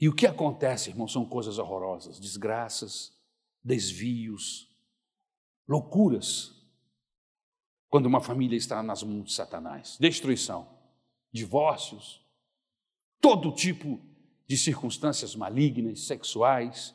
[0.00, 3.12] E o que acontece, irmãos, são coisas horrorosas, desgraças,
[3.62, 4.70] desvios,
[5.66, 6.54] loucuras.
[7.88, 10.68] Quando uma família está nas mãos de Satanás, destruição,
[11.32, 12.24] divórcios,
[13.20, 14.00] todo tipo
[14.46, 16.94] de circunstâncias malignas, sexuais,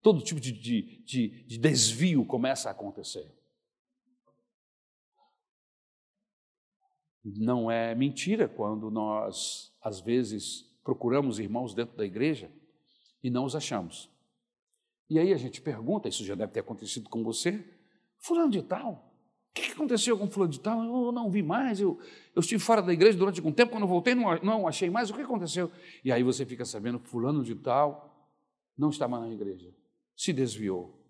[0.00, 3.30] todo tipo de, de, de, de desvio começa a acontecer.
[7.22, 12.50] Não é mentira quando nós, às vezes, procuramos irmãos dentro da igreja
[13.22, 14.10] e não os achamos.
[15.08, 17.64] E aí a gente pergunta, isso já deve ter acontecido com você,
[18.18, 19.14] fulano de tal,
[19.50, 20.82] o que aconteceu com fulano de tal?
[20.82, 21.96] Eu não vi mais, eu,
[22.34, 25.14] eu estive fora da igreja durante algum tempo, quando voltei não, não achei mais, o
[25.14, 25.70] que aconteceu?
[26.04, 28.08] E aí você fica sabendo, fulano de tal
[28.76, 29.72] não estava na igreja,
[30.16, 31.00] se desviou.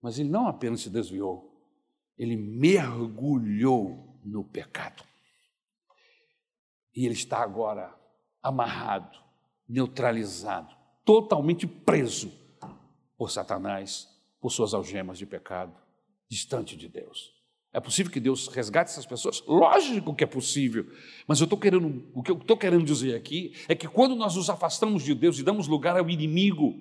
[0.00, 1.52] Mas ele não apenas se desviou,
[2.16, 5.04] ele mergulhou no pecado.
[6.94, 7.94] E ele está agora
[8.42, 9.25] amarrado,
[9.68, 10.74] neutralizado,
[11.04, 12.32] totalmente preso
[13.16, 14.08] por Satanás,
[14.40, 15.74] por suas algemas de pecado,
[16.28, 17.34] distante de Deus.
[17.72, 19.42] É possível que Deus resgate essas pessoas?
[19.46, 20.90] Lógico que é possível.
[21.26, 24.34] Mas eu estou querendo, o que eu estou querendo dizer aqui é que quando nós
[24.34, 26.74] nos afastamos de Deus e damos lugar ao inimigo,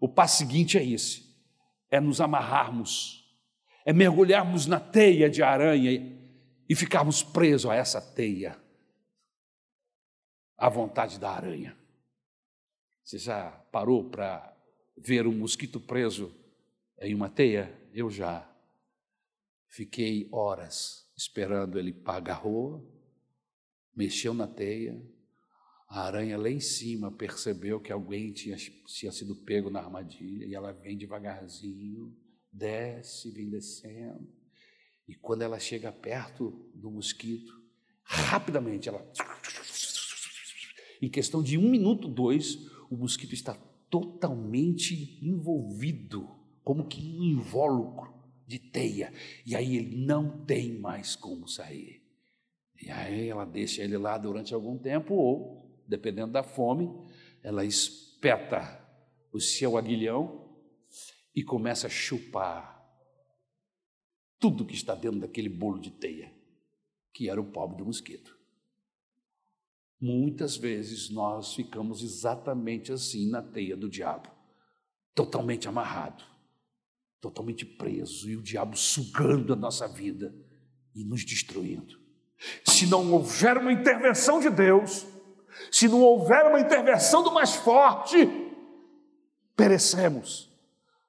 [0.00, 1.24] o passo seguinte é esse:
[1.90, 3.24] é nos amarrarmos,
[3.84, 6.16] é mergulharmos na teia de aranha
[6.68, 8.56] e ficarmos presos a essa teia
[10.56, 11.76] à vontade da aranha.
[13.08, 14.54] Você já parou para
[14.94, 16.30] ver um mosquito preso
[17.00, 17.74] em uma teia?
[17.90, 18.46] Eu já.
[19.66, 22.86] Fiquei horas esperando ele agarrou,
[23.96, 25.02] mexeu na teia,
[25.88, 30.54] a aranha lá em cima percebeu que alguém tinha, tinha sido pego na armadilha e
[30.54, 32.14] ela vem devagarzinho,
[32.52, 34.30] desce, vem descendo.
[35.08, 37.58] E quando ela chega perto do mosquito,
[38.02, 39.10] rapidamente ela
[41.00, 43.54] em questão de um minuto, dois, o mosquito está
[43.90, 46.28] totalmente envolvido,
[46.62, 48.12] como que um invólucro
[48.46, 49.12] de teia.
[49.44, 52.02] E aí ele não tem mais como sair.
[52.80, 56.88] E aí ela deixa ele lá durante algum tempo, ou, dependendo da fome,
[57.42, 58.86] ela espeta
[59.32, 60.48] o seu aguilhão
[61.34, 62.78] e começa a chupar
[64.38, 66.32] tudo que está dentro daquele bolo de teia,
[67.12, 68.37] que era o pobre do mosquito.
[70.00, 74.30] Muitas vezes nós ficamos exatamente assim na teia do diabo,
[75.14, 76.22] totalmente amarrado,
[77.20, 80.32] totalmente preso, e o diabo sugando a nossa vida
[80.94, 81.98] e nos destruindo.
[82.64, 85.04] Se não houver uma intervenção de Deus,
[85.72, 88.16] se não houver uma intervenção do mais forte,
[89.56, 90.48] perecemos.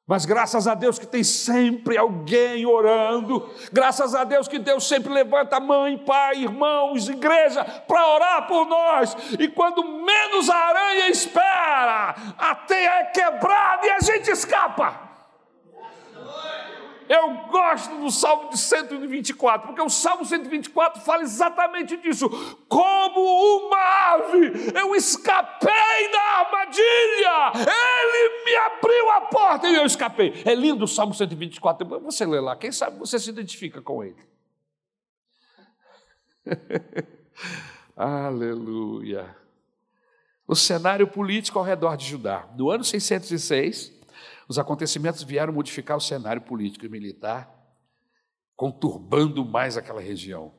[0.10, 5.14] Mas graças a Deus que tem sempre alguém orando, graças a Deus que Deus sempre
[5.14, 9.16] levanta mãe, pai, irmãos, igreja para orar por nós.
[9.38, 15.09] E quando menos a aranha espera, a teia é quebrada e a gente escapa.
[17.10, 22.30] Eu gosto do Salmo de 124, porque o Salmo 124 fala exatamente disso.
[22.70, 30.40] Como uma ave, eu escapei da armadilha, ele me abriu a porta e eu escapei.
[30.46, 34.24] É lindo o Salmo 124, você lê lá, quem sabe você se identifica com ele.
[37.98, 39.36] Aleluia.
[40.48, 42.48] O cenário político ao redor de Judá.
[42.56, 43.99] No ano 606,
[44.50, 47.56] os acontecimentos vieram modificar o cenário político e militar,
[48.56, 50.52] conturbando mais aquela região.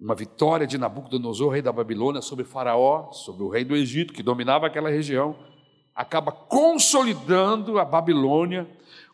[0.00, 4.22] Uma vitória de Nabucodonosor, rei da Babilônia, sobre Faraó, sobre o rei do Egito, que
[4.22, 5.38] dominava aquela região,
[5.94, 8.66] acaba consolidando a Babilônia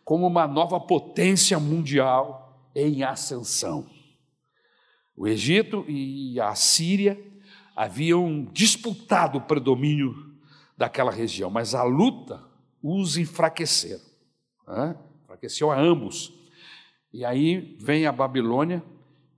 [0.04, 3.84] como uma nova potência mundial em ascensão.
[5.16, 7.20] O Egito e a Síria
[7.74, 10.14] haviam disputado o predomínio
[10.76, 12.47] daquela região, mas a luta
[12.82, 14.04] os enfraqueceram.
[14.66, 14.96] Né?
[15.24, 16.32] Enfraqueceu a ambos.
[17.12, 18.82] E aí vem a Babilônia,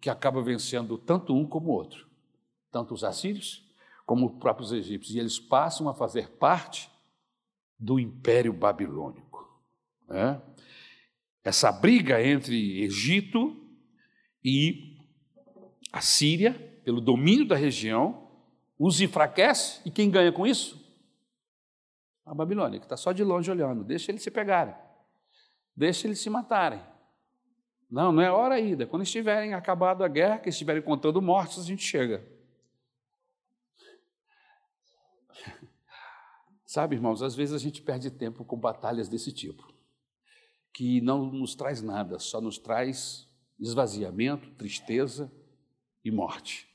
[0.00, 2.06] que acaba vencendo tanto um como o outro,
[2.70, 3.68] tanto os assírios
[4.06, 5.14] como os próprios egípcios.
[5.14, 6.90] E eles passam a fazer parte
[7.78, 9.48] do Império Babilônico.
[10.08, 10.40] Né?
[11.44, 13.56] Essa briga entre Egito
[14.44, 14.96] e
[15.92, 18.28] a Síria pelo domínio da região,
[18.78, 20.79] os enfraquece, e quem ganha com isso?
[22.24, 24.74] A Babilônia, que está só de longe olhando, deixa eles se pegarem,
[25.74, 26.80] deixa eles se matarem.
[27.90, 28.86] Não, não é hora ainda.
[28.86, 32.24] Quando estiverem acabado a guerra, que estiverem contando mortos, a gente chega.
[36.64, 39.74] Sabe, irmãos, às vezes a gente perde tempo com batalhas desse tipo,
[40.72, 43.28] que não nos traz nada, só nos traz
[43.58, 45.32] esvaziamento, tristeza
[46.04, 46.68] e morte.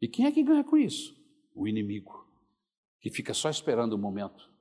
[0.00, 1.20] E quem é que ganha com isso?
[1.54, 2.24] O inimigo,
[3.00, 4.51] que fica só esperando o momento,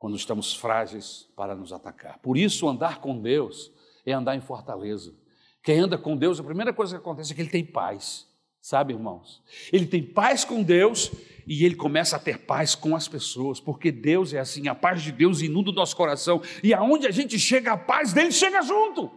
[0.00, 2.18] quando estamos frágeis para nos atacar.
[2.20, 3.70] Por isso, andar com Deus
[4.04, 5.14] é andar em fortaleza.
[5.62, 8.26] Quem anda com Deus, a primeira coisa que acontece é que ele tem paz,
[8.62, 9.42] sabe, irmãos?
[9.70, 11.12] Ele tem paz com Deus
[11.46, 15.02] e ele começa a ter paz com as pessoas, porque Deus é assim, a paz
[15.02, 18.62] de Deus inunda o nosso coração, e aonde a gente chega, a paz dele chega
[18.62, 19.10] junto.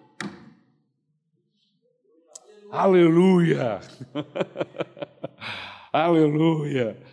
[2.69, 3.79] Aleluia!
[5.93, 7.12] Aleluia!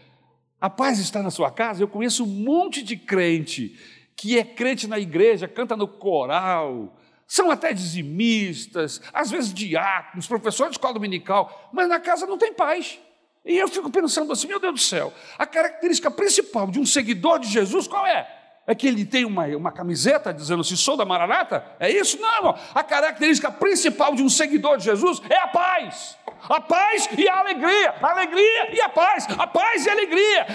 [0.60, 1.82] A paz está na sua casa.
[1.82, 3.78] Eu conheço um monte de crente
[4.14, 6.94] que é crente na igreja, canta no coral,
[7.26, 12.52] são até dizimistas, às vezes diáconos, professores de escola dominical, mas na casa não tem
[12.52, 12.98] paz.
[13.44, 17.38] E eu fico pensando assim, meu Deus do céu, a característica principal de um seguidor
[17.38, 18.28] de Jesus qual é?
[18.66, 21.64] É que ele tem uma, uma camiseta dizendo se sou da Maranata?
[21.80, 22.20] É isso?
[22.20, 22.58] Não, irmão.
[22.74, 26.16] A característica principal de um seguidor de Jesus é a paz.
[26.48, 30.46] A paz e a alegria, a alegria e a paz, a paz e a alegria.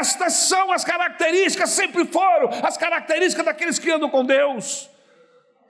[0.00, 4.88] Estas são as características, sempre foram as características daqueles que andam com Deus.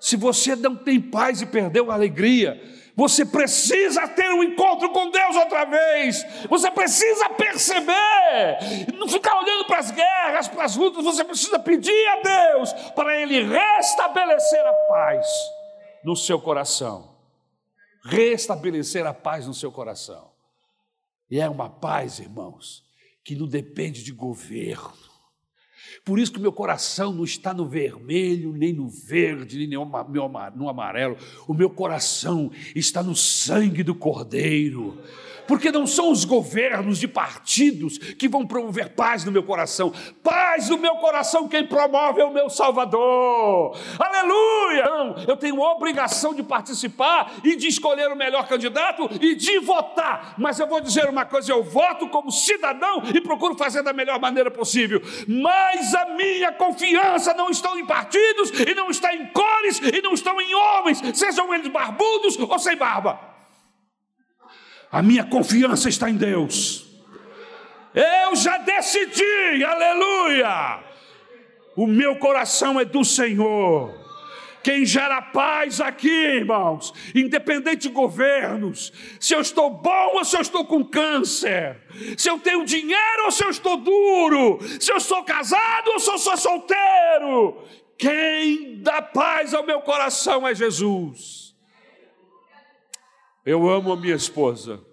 [0.00, 2.60] Se você não tem paz e perdeu a alegria,
[2.96, 6.24] você precisa ter um encontro com Deus outra vez.
[6.48, 8.58] Você precisa perceber,
[8.94, 11.04] não ficar olhando para as guerras, para as lutas.
[11.04, 15.26] Você precisa pedir a Deus para Ele restabelecer a paz
[16.02, 17.15] no seu coração.
[18.06, 20.30] Restabelecer a paz no seu coração.
[21.30, 22.84] E é uma paz, irmãos,
[23.24, 25.06] que não depende de governo
[26.06, 31.16] por isso que meu coração não está no vermelho, nem no verde, nem no amarelo.
[31.48, 35.02] O meu coração está no sangue do Cordeiro
[35.46, 39.92] porque não são os governos de partidos que vão promover paz no meu coração.
[40.22, 43.76] Paz no meu coração, quem promove é o meu Salvador.
[43.98, 44.84] Aleluia!
[44.84, 50.34] Não, eu tenho obrigação de participar e de escolher o melhor candidato e de votar.
[50.38, 54.20] Mas eu vou dizer uma coisa: eu voto como cidadão e procuro fazer da melhor
[54.20, 55.00] maneira possível.
[55.28, 60.14] Mas a minha confiança não está em partidos e não está em cores e não
[60.14, 63.35] estão em homens, sejam eles barbudos ou sem barba.
[64.96, 66.86] A minha confiança está em Deus.
[67.92, 70.80] Eu já decidi, aleluia.
[71.76, 73.94] O meu coração é do Senhor.
[74.62, 80.40] Quem gera paz aqui, irmãos, independente de governos, se eu estou bom ou se eu
[80.40, 81.76] estou com câncer,
[82.16, 86.10] se eu tenho dinheiro ou se eu estou duro, se eu sou casado ou se
[86.10, 87.62] eu sou solteiro,
[87.98, 91.45] quem dá paz ao meu coração é Jesus.
[93.46, 94.84] Eu amo a minha esposa.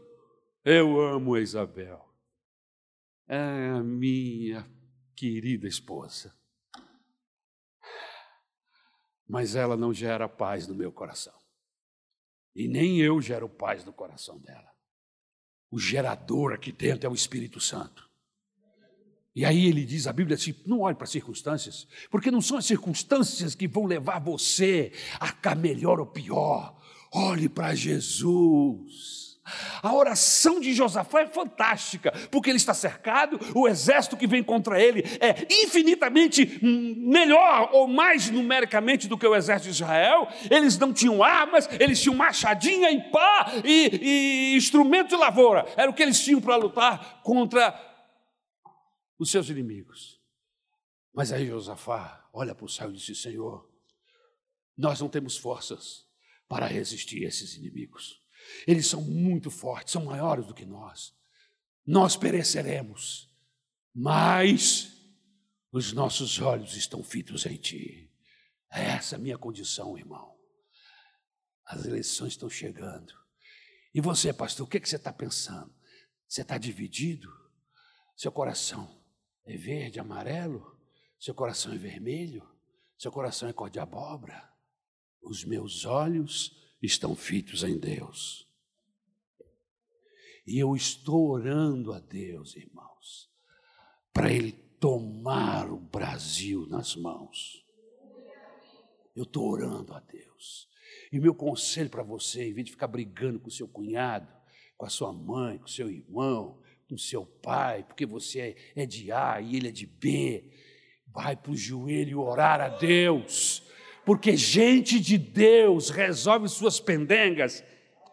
[0.64, 2.08] Eu amo a Isabel.
[3.28, 4.72] É a minha
[5.16, 6.32] querida esposa.
[9.28, 11.34] Mas ela não gera paz no meu coração.
[12.56, 14.72] E nem eu gero paz no coração dela.
[15.72, 18.08] O gerador aqui dentro é o Espírito Santo.
[19.36, 22.56] E aí ele diz, a Bíblia diz, não olhe para as circunstâncias, porque não são
[22.56, 26.80] as circunstâncias que vão levar você a ficar melhor ou pior.
[27.14, 29.24] Olhe para Jesus.
[29.84, 34.82] A oração de Josafá é fantástica, porque ele está cercado, o exército que vem contra
[34.82, 40.28] ele é infinitamente melhor ou mais numericamente do que o exército de Israel.
[40.50, 45.66] Eles não tinham armas, eles tinham machadinha e pá e, e instrumento de lavoura.
[45.76, 47.78] Era o que eles tinham para lutar contra
[49.20, 50.20] os seus inimigos.
[51.14, 53.70] Mas aí Josafá olha para o céu e diz: Senhor,
[54.78, 56.13] nós não temos forças
[56.48, 58.22] para resistir a esses inimigos.
[58.68, 61.14] Eles são muito fortes, são maiores do que nós.
[61.86, 63.30] Nós pereceremos,
[63.94, 64.92] mas
[65.72, 68.12] os nossos olhos estão fitos em Ti.
[68.70, 70.38] Essa é a minha condição, irmão.
[71.66, 73.14] As eleições estão chegando.
[73.94, 75.74] E você, pastor, o que, é que você está pensando?
[76.28, 77.32] Você está dividido?
[78.16, 79.04] Seu coração
[79.46, 80.80] é verde, amarelo?
[81.20, 82.48] Seu coração é vermelho?
[82.98, 84.53] Seu coração é cor de abóbora?
[85.24, 88.48] Os meus olhos estão fitos em Deus.
[90.46, 93.30] E eu estou orando a Deus, irmãos,
[94.12, 97.66] para Ele tomar o Brasil nas mãos.
[99.16, 100.68] Eu estou orando a Deus.
[101.12, 104.28] E meu conselho para você, em vez de ficar brigando com seu cunhado,
[104.78, 106.60] com a sua mãe, com seu irmão,
[106.90, 108.40] com seu pai, porque você
[108.76, 110.52] é, é de A e ele é de B.
[111.08, 113.63] Vai para o joelho orar a Deus,
[114.06, 117.64] porque gente de Deus resolve suas pendengas.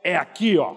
[0.03, 0.77] É aqui, ó.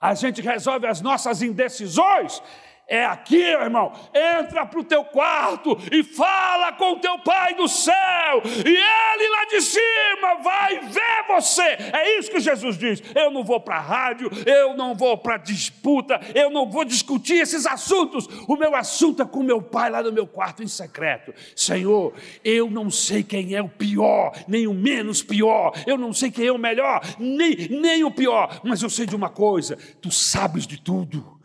[0.00, 2.42] A gente resolve as nossas indecisões
[2.88, 3.92] é aqui, irmão.
[4.14, 9.28] Entra para o teu quarto e fala com o teu pai do céu, e ele
[9.30, 11.62] lá de cima vai ver você.
[11.62, 13.02] É isso que Jesus diz.
[13.14, 17.34] Eu não vou para a rádio, eu não vou para disputa, eu não vou discutir
[17.34, 18.28] esses assuntos.
[18.46, 21.34] O meu assunto é com meu pai lá no meu quarto em secreto.
[21.56, 22.14] Senhor,
[22.44, 26.46] eu não sei quem é o pior, nem o menos pior, eu não sei quem
[26.46, 30.66] é o melhor, nem, nem o pior, mas eu sei de uma coisa: tu sabes
[30.66, 31.35] de tudo.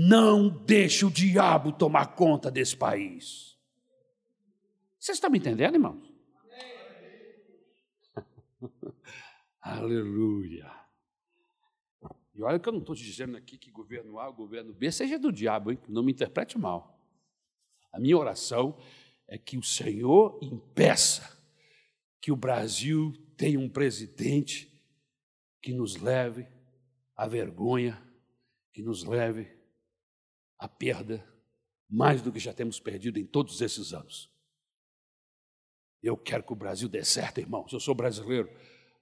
[0.00, 3.58] Não deixe o diabo tomar conta desse país.
[4.96, 6.14] Vocês estão me entendendo, irmãos?
[9.60, 10.70] Aleluia.
[12.32, 15.32] E olha que eu não estou dizendo aqui que governo A, governo B seja do
[15.32, 15.80] diabo, hein?
[15.88, 16.96] não me interprete mal.
[17.92, 18.78] A minha oração
[19.26, 21.36] é que o Senhor impeça
[22.20, 24.72] que o Brasil tenha um presidente
[25.60, 26.46] que nos leve
[27.16, 28.00] à vergonha,
[28.72, 29.57] que nos leve
[30.58, 31.24] a perda
[31.88, 34.30] mais do que já temos perdido em todos esses anos.
[36.02, 37.72] Eu quero que o Brasil dê certo, irmãos.
[37.72, 38.50] Eu sou brasileiro.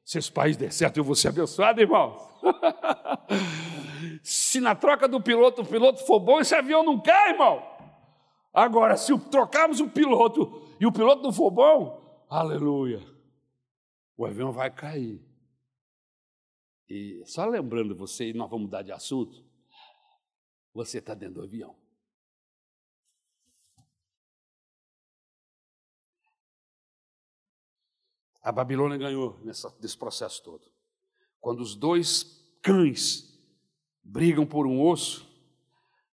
[0.05, 2.23] Se esse país der certo, eu vou ser abençoado, irmãos.
[4.23, 7.63] se na troca do piloto o piloto for bom, esse avião não cai, irmão.
[8.53, 13.03] Agora, se trocarmos o piloto e o piloto não for bom, aleluia,
[14.17, 15.23] o avião vai cair.
[16.89, 19.45] E só lembrando você, e nós vamos mudar de assunto,
[20.77, 21.75] você está dentro do avião.
[28.43, 30.71] A Babilônia ganhou nessa, nesse processo todo.
[31.41, 33.37] Quando os dois cães
[34.05, 35.27] brigam por um osso,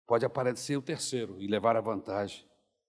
[0.05, 2.45] pode aparecer o terceiro e levar a vantagem,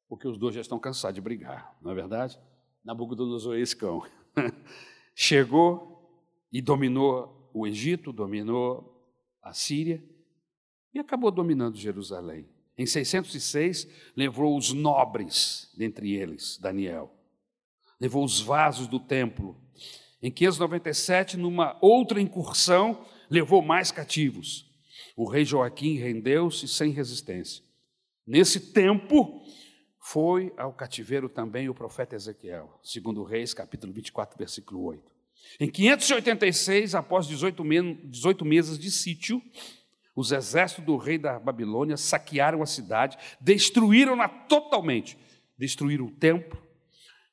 [0.06, 2.38] porque os dois já estão cansados de brigar, não é verdade?
[2.84, 4.02] Nabucodonosor é esse cão.
[5.14, 9.10] Chegou e dominou o Egito, dominou
[9.42, 10.04] a Síria,
[10.94, 12.48] e acabou dominando Jerusalém.
[12.76, 13.86] Em 606,
[14.16, 17.12] levou os nobres, dentre eles, Daniel.
[18.00, 19.56] Levou os vasos do templo.
[20.22, 24.70] Em 597, numa outra incursão, levou mais cativos.
[25.16, 27.62] O rei Joaquim rendeu-se sem resistência.
[28.26, 29.42] Nesse tempo,
[30.00, 35.12] foi ao cativeiro também o profeta Ezequiel, segundo Reis, capítulo 24, versículo 8.
[35.60, 37.64] Em 586, após 18,
[38.44, 39.42] meses de sítio,
[40.14, 45.18] os exércitos do rei da Babilônia saquearam a cidade, destruíram-na totalmente,
[45.56, 46.60] destruíram o templo.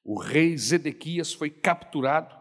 [0.03, 2.33] O rei Zedequias foi capturado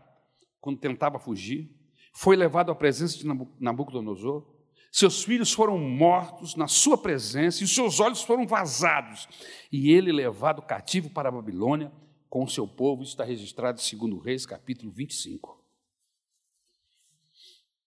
[0.60, 1.70] quando tentava fugir,
[2.12, 3.24] foi levado à presença de
[3.60, 4.46] Nabucodonosor.
[4.90, 9.28] Seus filhos foram mortos na sua presença e os seus olhos foram vazados.
[9.70, 11.92] E ele levado cativo para a Babilônia
[12.28, 13.02] com o seu povo.
[13.02, 15.62] Isso está registrado em 2 Reis, capítulo 25.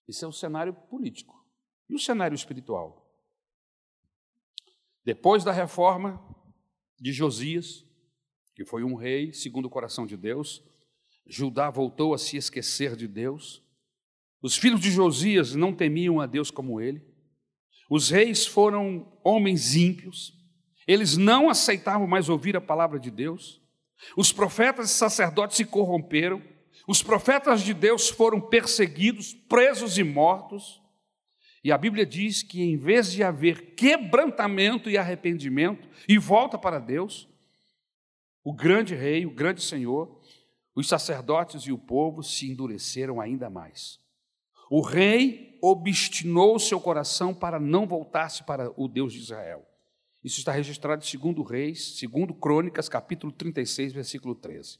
[0.08, 1.41] Isso é o cenário político.
[1.92, 3.06] E o cenário espiritual?
[5.04, 6.24] Depois da reforma
[6.98, 7.86] de Josias,
[8.56, 10.64] que foi um rei segundo o coração de Deus,
[11.28, 13.62] Judá voltou a se esquecer de Deus.
[14.42, 17.06] Os filhos de Josias não temiam a Deus como ele.
[17.90, 20.34] Os reis foram homens ímpios.
[20.88, 23.62] Eles não aceitavam mais ouvir a palavra de Deus.
[24.16, 26.42] Os profetas e sacerdotes se corromperam.
[26.88, 30.81] Os profetas de Deus foram perseguidos, presos e mortos.
[31.64, 36.80] E a Bíblia diz que em vez de haver quebrantamento e arrependimento e volta para
[36.80, 37.28] Deus,
[38.44, 40.20] o grande rei, o grande Senhor,
[40.76, 44.00] os sacerdotes e o povo se endureceram ainda mais.
[44.70, 49.68] O rei obstinou seu coração para não voltar-se para o Deus de Israel.
[50.24, 54.80] Isso está registrado em 2 Reis, 2 Crônicas, capítulo 36, versículo 13.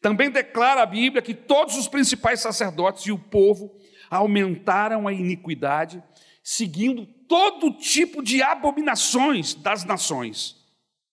[0.00, 3.76] Também declara a Bíblia que todos os principais sacerdotes e o povo
[4.10, 6.02] aumentaram a iniquidade,
[6.42, 10.56] seguindo todo tipo de abominações das nações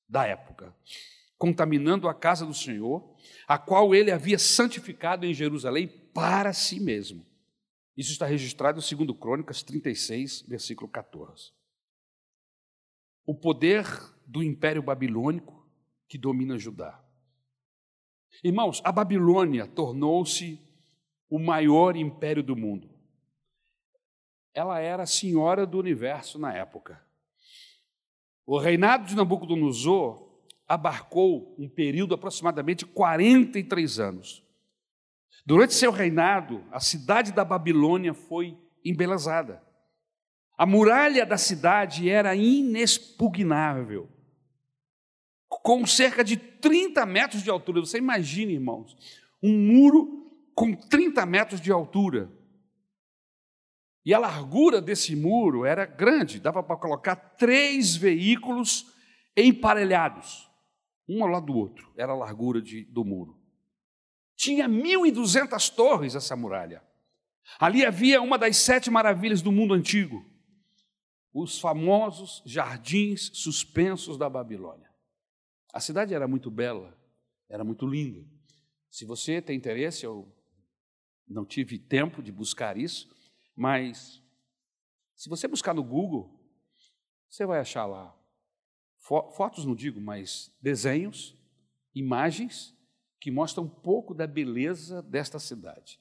[0.10, 0.76] da época,
[1.38, 3.16] contaminando a casa do Senhor,
[3.48, 7.24] a qual ele havia santificado em Jerusalém para si mesmo.
[7.96, 11.52] Isso está registrado em 2 Crônicas 36, versículo 14.
[13.26, 13.86] O poder
[14.26, 15.68] do império babilônico
[16.08, 17.04] que domina Judá.
[18.44, 20.67] Irmãos, a Babilônia tornou-se
[21.30, 22.90] o maior império do mundo.
[24.54, 27.02] Ela era a senhora do universo na época.
[28.46, 30.28] O reinado de Nabucodonosor
[30.68, 34.44] abarcou um período de aproximadamente 43 anos.
[35.46, 39.62] Durante seu reinado, a cidade da Babilônia foi embelezada.
[40.58, 44.10] A muralha da cidade era inexpugnável,
[45.48, 47.82] com cerca de 30 metros de altura.
[47.82, 48.98] Você imagina, irmãos,
[49.42, 50.27] um muro
[50.58, 52.32] com 30 metros de altura.
[54.04, 58.92] E a largura desse muro era grande, dava para colocar três veículos
[59.36, 60.50] emparelhados,
[61.08, 63.40] um ao lado do outro, era a largura de, do muro.
[64.36, 66.82] Tinha 1.200 torres essa muralha.
[67.60, 70.26] Ali havia uma das sete maravilhas do mundo antigo,
[71.32, 74.90] os famosos jardins suspensos da Babilônia.
[75.72, 76.98] A cidade era muito bela,
[77.48, 78.26] era muito linda.
[78.90, 80.34] Se você tem interesse, eu
[81.28, 83.10] não tive tempo de buscar isso,
[83.56, 84.22] mas
[85.16, 86.32] se você buscar no Google,
[87.30, 88.16] você vai achar lá
[88.98, 91.36] fotos, não digo, mas desenhos,
[91.96, 92.76] imagens
[93.20, 96.00] que mostram um pouco da beleza desta cidade.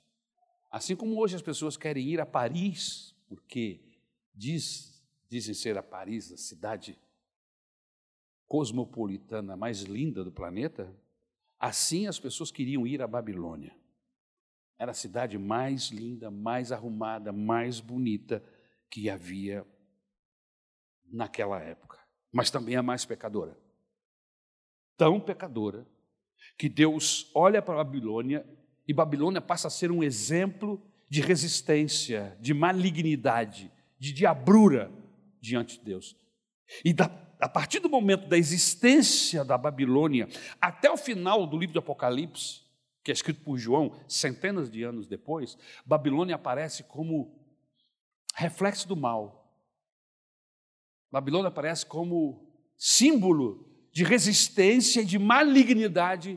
[0.70, 3.80] Assim como hoje as pessoas querem ir a Paris, porque
[4.34, 6.98] diz, dizem ser a Paris a cidade
[8.46, 10.94] cosmopolitana mais linda do planeta,
[11.58, 13.74] assim as pessoas queriam ir a Babilônia.
[14.78, 18.42] Era a cidade mais linda, mais arrumada, mais bonita
[18.90, 19.66] que havia
[21.10, 21.98] naquela época,
[22.32, 23.56] mas também a mais pecadora.
[24.96, 25.86] Tão pecadora
[26.58, 28.46] que Deus olha para Babilônia
[28.86, 34.90] e Babilônia passa a ser um exemplo de resistência, de malignidade, de diabrura
[35.40, 36.16] diante de Deus.
[36.84, 37.04] E da,
[37.40, 40.28] a partir do momento da existência da Babilônia
[40.60, 42.65] até o final do livro de Apocalipse,
[43.06, 47.40] que é escrito por João centenas de anos depois, Babilônia aparece como
[48.34, 49.48] reflexo do mal.
[51.08, 56.36] Babilônia aparece como símbolo de resistência e de malignidade.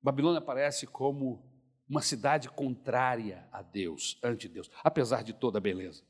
[0.00, 1.46] Babilônia aparece como
[1.86, 6.02] uma cidade contrária a Deus, ante Deus, apesar de toda a beleza.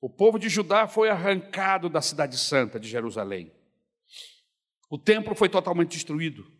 [0.00, 3.52] O povo de Judá foi arrancado da cidade santa de Jerusalém.
[4.90, 6.53] O templo foi totalmente destruído.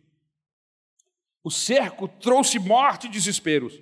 [1.45, 3.79] O cerco trouxe morte e desesperos.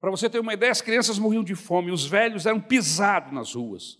[0.00, 3.52] Para você ter uma ideia, as crianças morriam de fome, os velhos eram pisados nas
[3.52, 3.98] ruas.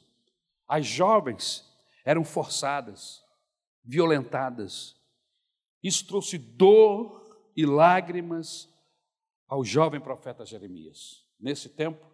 [0.69, 1.69] As jovens
[2.05, 3.21] eram forçadas,
[3.85, 4.95] violentadas.
[5.83, 8.73] Isso trouxe dor e lágrimas
[9.49, 11.27] ao jovem profeta Jeremias.
[11.41, 12.07] Nesse tempo,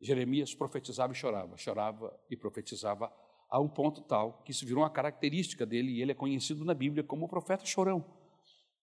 [0.00, 3.12] Jeremias profetizava e chorava, chorava e profetizava
[3.50, 6.74] a um ponto tal que isso virou uma característica dele e ele é conhecido na
[6.74, 8.04] Bíblia como o profeta chorão,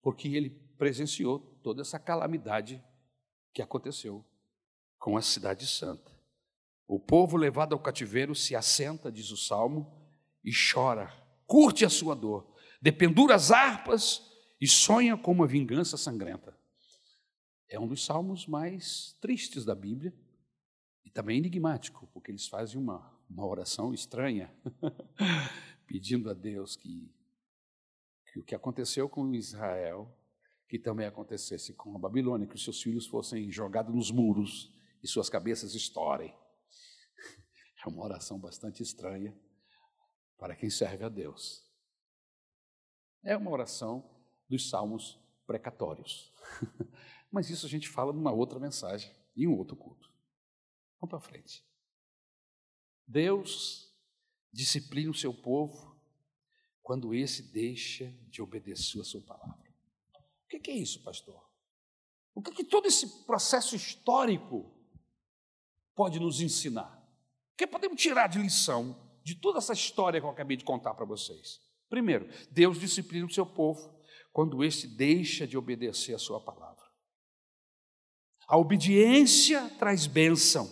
[0.01, 2.81] porque ele presenciou toda essa calamidade
[3.53, 4.25] que aconteceu
[4.97, 6.17] com a cidade santa.
[6.87, 9.93] O povo levado ao cativeiro se assenta, diz o salmo,
[10.41, 11.13] e chora,
[11.45, 14.25] curte a sua dor, dependura as harpas
[14.59, 16.57] e sonha com uma vingança sangrenta.
[17.67, 20.13] É um dos salmos mais tristes da Bíblia
[21.03, 24.49] e também enigmático, porque eles fazem uma, uma oração estranha,
[25.85, 27.13] pedindo a Deus que,
[28.31, 30.15] que o que aconteceu com Israel
[30.69, 35.07] que também acontecesse com a Babilônia, que os seus filhos fossem jogados nos muros e
[35.07, 36.33] suas cabeças estourem.
[37.81, 39.33] É uma oração bastante estranha
[40.37, 41.65] para quem serve a Deus.
[43.23, 45.17] É uma oração dos salmos
[45.47, 46.33] precatórios.
[47.31, 50.11] Mas isso a gente fala numa outra mensagem, em um outro culto.
[50.99, 51.63] Vamos para frente.
[53.07, 53.95] Deus
[54.51, 55.97] disciplina o seu povo
[56.83, 59.38] quando esse deixa de obedecer a sua palavra.
[60.51, 61.39] O que é isso, pastor?
[62.33, 64.73] O que, que todo esse processo histórico
[65.95, 66.97] pode nos ensinar?
[67.53, 70.95] O que podemos tirar de lição de toda essa história que eu acabei de contar
[70.95, 71.61] para vocês?
[71.87, 73.95] Primeiro, Deus disciplina o seu povo
[74.33, 76.83] quando este deixa de obedecer a sua palavra.
[78.47, 80.67] A obediência traz bênção,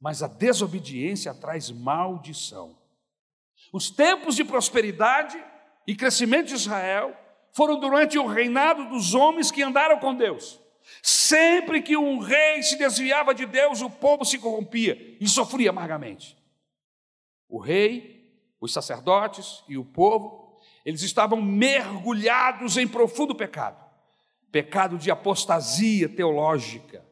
[0.00, 2.80] mas a desobediência traz maldição.
[3.72, 5.42] Os tempos de prosperidade
[5.86, 7.16] e crescimento de Israel
[7.52, 10.60] foram durante o reinado dos homens que andaram com Deus.
[11.02, 16.36] Sempre que um rei se desviava de Deus, o povo se corrompia e sofria amargamente.
[17.48, 18.30] O rei,
[18.60, 23.88] os sacerdotes e o povo, eles estavam mergulhados em profundo pecado
[24.50, 27.04] pecado de apostasia teológica,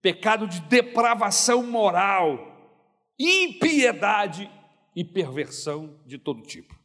[0.00, 2.82] pecado de depravação moral,
[3.18, 4.50] impiedade
[4.94, 6.78] e perversão de todo tipo.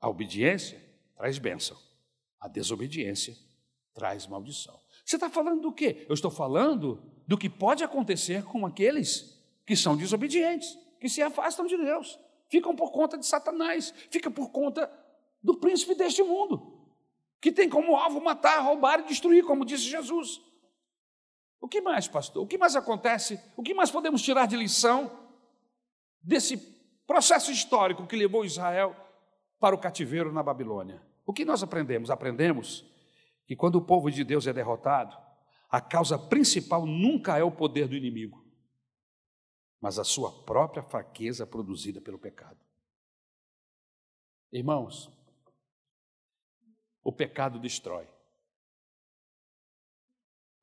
[0.00, 0.80] A obediência
[1.18, 1.76] traz bênção.
[2.40, 3.36] A desobediência
[3.92, 4.80] traz maldição.
[5.04, 6.06] Você está falando do quê?
[6.08, 11.66] Eu estou falando do que pode acontecer com aqueles que são desobedientes, que se afastam
[11.66, 14.90] de Deus, ficam por conta de Satanás, fica por conta
[15.42, 16.88] do príncipe deste mundo,
[17.40, 20.40] que tem como alvo matar, roubar e destruir, como disse Jesus.
[21.60, 22.44] O que mais, pastor?
[22.44, 23.40] O que mais acontece?
[23.56, 25.10] O que mais podemos tirar de lição
[26.22, 26.56] desse
[27.06, 28.94] processo histórico que levou Israel
[29.58, 31.07] para o cativeiro na Babilônia?
[31.28, 32.10] O que nós aprendemos?
[32.10, 32.86] Aprendemos
[33.46, 35.14] que quando o povo de Deus é derrotado,
[35.68, 38.42] a causa principal nunca é o poder do inimigo,
[39.78, 42.58] mas a sua própria fraqueza produzida pelo pecado.
[44.50, 45.12] Irmãos,
[47.04, 48.08] o pecado destrói.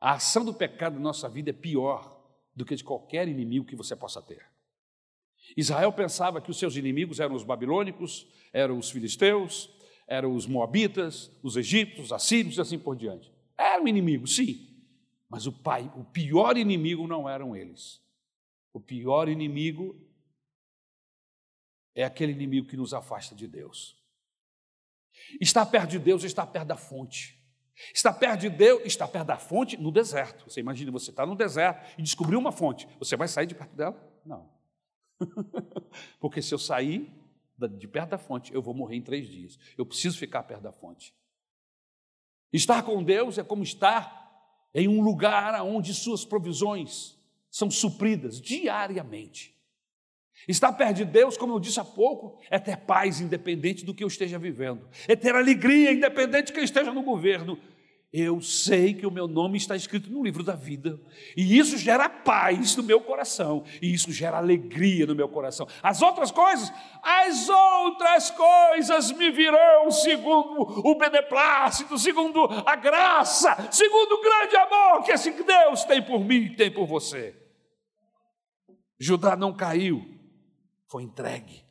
[0.02, 3.76] A ação do pecado na nossa vida é pior do que de qualquer inimigo que
[3.76, 4.44] você possa ter.
[5.56, 9.76] Israel pensava que os seus inimigos eram os babilônicos, eram os filisteus,
[10.08, 13.32] eram os moabitas, os egípcios, os assírios e assim por diante.
[13.58, 14.68] Eram inimigos, sim,
[15.30, 18.02] mas o pai, o pior inimigo não eram eles.
[18.74, 19.96] O pior inimigo
[21.96, 23.98] é aquele inimigo que nos afasta de Deus.
[25.40, 27.42] Estar perto de Deus estar perto da fonte.
[27.94, 30.50] Estar perto de Deus, estar perto da fonte no deserto.
[30.50, 32.88] Você imagina, você está no deserto e descobriu uma fonte.
[33.00, 34.22] Você vai sair de perto dela?
[34.26, 34.50] Não.
[36.20, 37.12] Porque se eu sair
[37.58, 39.58] de perto da fonte, eu vou morrer em três dias.
[39.78, 41.14] Eu preciso ficar perto da fonte.
[42.52, 44.24] Estar com Deus é como estar
[44.74, 47.18] em um lugar onde suas provisões
[47.50, 49.56] são supridas diariamente.
[50.48, 54.04] Estar perto de Deus, como eu disse há pouco, é ter paz independente do que
[54.04, 57.58] eu esteja vivendo, é ter alegria independente de que eu esteja no governo.
[58.14, 61.00] Eu sei que o meu nome está escrito no livro da vida,
[61.36, 65.68] e isso gera paz no meu coração, e isso gera alegria no meu coração.
[65.84, 66.72] As outras coisas,
[67.04, 75.04] as outras coisas me virão segundo o beneplácito, segundo a graça, segundo o grande amor
[75.04, 77.36] que esse Deus tem por mim e tem por você.
[78.98, 80.06] Judá não caiu,
[80.88, 81.66] foi entregue.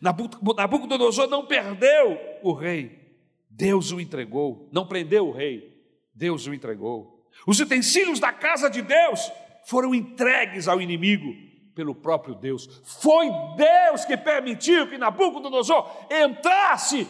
[0.00, 3.18] Nabucodonosor não perdeu o rei,
[3.50, 4.70] Deus o entregou.
[4.72, 5.71] Não prendeu o rei,
[6.14, 7.28] Deus o entregou.
[7.46, 9.30] Os utensílios da casa de Deus
[9.64, 11.32] foram entregues ao inimigo
[11.74, 12.66] pelo próprio Deus.
[13.00, 17.06] Foi Deus que permitiu que Nabucodonosor entrasse.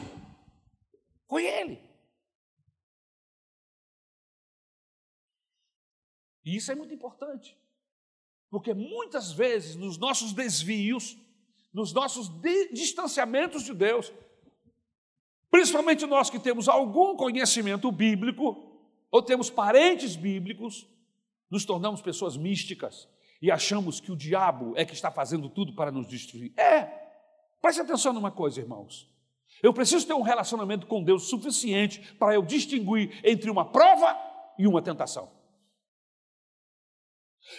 [1.28, 1.80] Foi ele.
[6.44, 7.57] E isso é muito importante,
[8.50, 11.16] porque muitas vezes nos nossos desvios,
[11.72, 12.28] nos nossos
[12.72, 14.12] distanciamentos de Deus,
[15.48, 18.71] principalmente nós que temos algum conhecimento bíblico,
[19.12, 20.88] ou temos parentes bíblicos,
[21.50, 23.06] nos tornamos pessoas místicas
[23.42, 26.58] e achamos que o diabo é que está fazendo tudo para nos destruir.
[26.58, 26.84] É,
[27.60, 29.06] preste atenção numa coisa, irmãos.
[29.62, 34.18] Eu preciso ter um relacionamento com Deus suficiente para eu distinguir entre uma prova
[34.58, 35.30] e uma tentação.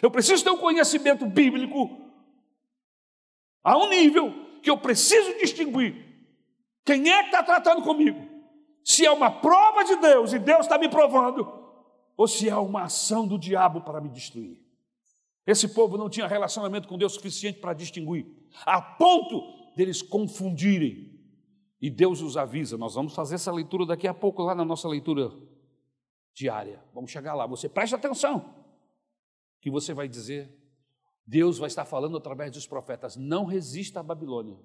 [0.02, 2.02] Eu preciso ter um conhecimento bíblico
[3.64, 4.34] a um nível
[4.64, 6.04] que eu preciso distinguir
[6.84, 8.33] quem é que está tratando comigo.
[8.84, 11.48] Se é uma prova de Deus e Deus está me provando,
[12.18, 14.62] ou se é uma ação do diabo para me destruir.
[15.46, 18.26] Esse povo não tinha relacionamento com Deus suficiente para distinguir,
[18.66, 21.12] a ponto deles confundirem.
[21.82, 22.78] E Deus os avisa.
[22.78, 25.34] Nós vamos fazer essa leitura daqui a pouco, lá na nossa leitura
[26.34, 26.82] diária.
[26.94, 27.46] Vamos chegar lá.
[27.46, 28.56] Você preste atenção,
[29.60, 30.64] que você vai dizer
[31.26, 34.58] Deus vai estar falando através dos profetas: não resista à Babilônia,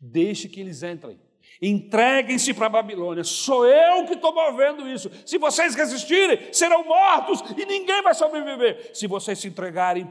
[0.00, 1.20] deixe que eles entrem,
[1.60, 3.24] entreguem-se para a Babilônia.
[3.24, 5.10] Sou eu que estou movendo isso.
[5.26, 8.94] Se vocês resistirem, serão mortos e ninguém vai sobreviver.
[8.94, 10.10] Se vocês se entregarem,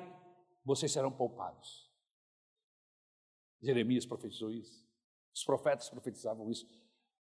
[0.65, 1.83] vocês serão poupados.
[3.61, 4.83] Jeremias profetizou isso,
[5.33, 6.67] os profetas profetizavam isso.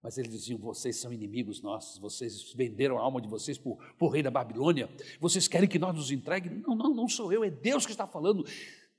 [0.02, 4.10] Mas eles diziam: vocês são inimigos nossos, vocês venderam a alma de vocês por, por
[4.10, 4.90] rei da Babilônia,
[5.20, 6.64] vocês querem que nós nos entreguemos?
[6.68, 8.44] Não, não, não sou eu, é Deus que está falando.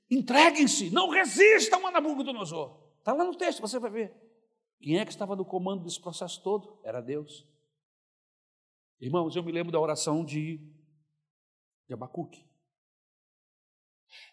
[0.09, 2.83] Entreguem-se, não resistam a Nabucodonosor.
[2.99, 4.22] Está lá no texto, você vai ver.
[4.83, 6.77] Quem é que estava no comando desse processo todo?
[6.83, 7.47] Era Deus.
[8.99, 10.57] Irmãos, eu me lembro da oração de,
[11.87, 12.45] de Abacuque.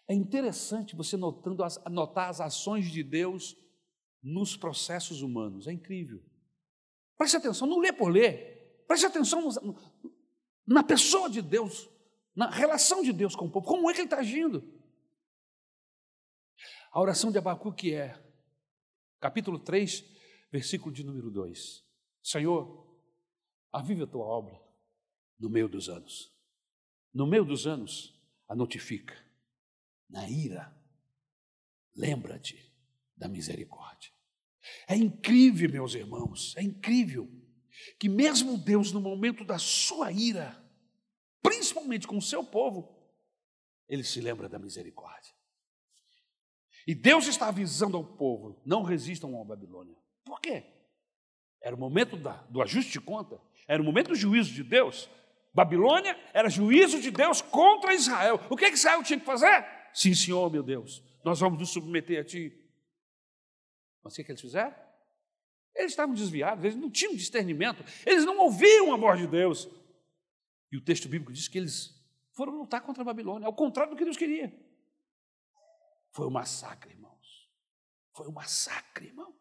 [0.09, 3.55] É interessante você notando as, notar as ações de Deus
[4.21, 6.21] nos processos humanos, é incrível.
[7.17, 8.83] Preste atenção, não lê por ler.
[8.85, 9.47] Preste atenção
[10.67, 11.89] na pessoa de Deus,
[12.35, 13.65] na relação de Deus com o povo.
[13.65, 14.61] Como é que ele está agindo?
[16.91, 18.21] A oração de Abacuque é,
[19.17, 20.11] capítulo 3,
[20.51, 21.83] versículo de número 2.
[22.21, 22.87] Senhor,
[23.71, 24.59] aviva a tua obra
[25.39, 26.31] no meio dos anos.
[27.13, 29.17] No meio dos anos, a notifica.
[30.09, 30.75] Na ira,
[31.95, 32.71] lembra-te
[33.15, 34.11] da misericórdia.
[34.87, 37.29] É incrível, meus irmãos, é incrível
[37.97, 40.61] que mesmo Deus, no momento da sua ira,
[41.41, 43.01] principalmente com o seu povo,
[43.87, 45.33] ele se lembra da misericórdia.
[46.85, 50.00] E Deus está avisando ao povo: não resistam à Babilônia.
[50.23, 50.63] Por quê?
[51.61, 55.09] Era o momento da, do ajuste de conta, era o momento do juízo de Deus.
[55.53, 58.39] Babilônia era juízo de Deus contra Israel.
[58.49, 59.65] O que, que Israel tinha que fazer?
[59.93, 62.57] Sim, senhor, meu Deus, nós vamos nos submeter a ti.
[64.03, 64.73] Mas o que, que eles fizeram?
[65.75, 69.69] Eles estavam desviados, eles não tinham discernimento, eles não ouviam a voz de Deus.
[70.71, 72.01] E o texto bíblico diz que eles
[72.31, 74.53] foram lutar contra a Babilônia, ao contrário do que Deus queria.
[76.11, 77.49] Foi um massacre, irmãos.
[78.13, 79.40] Foi um massacre, irmãos.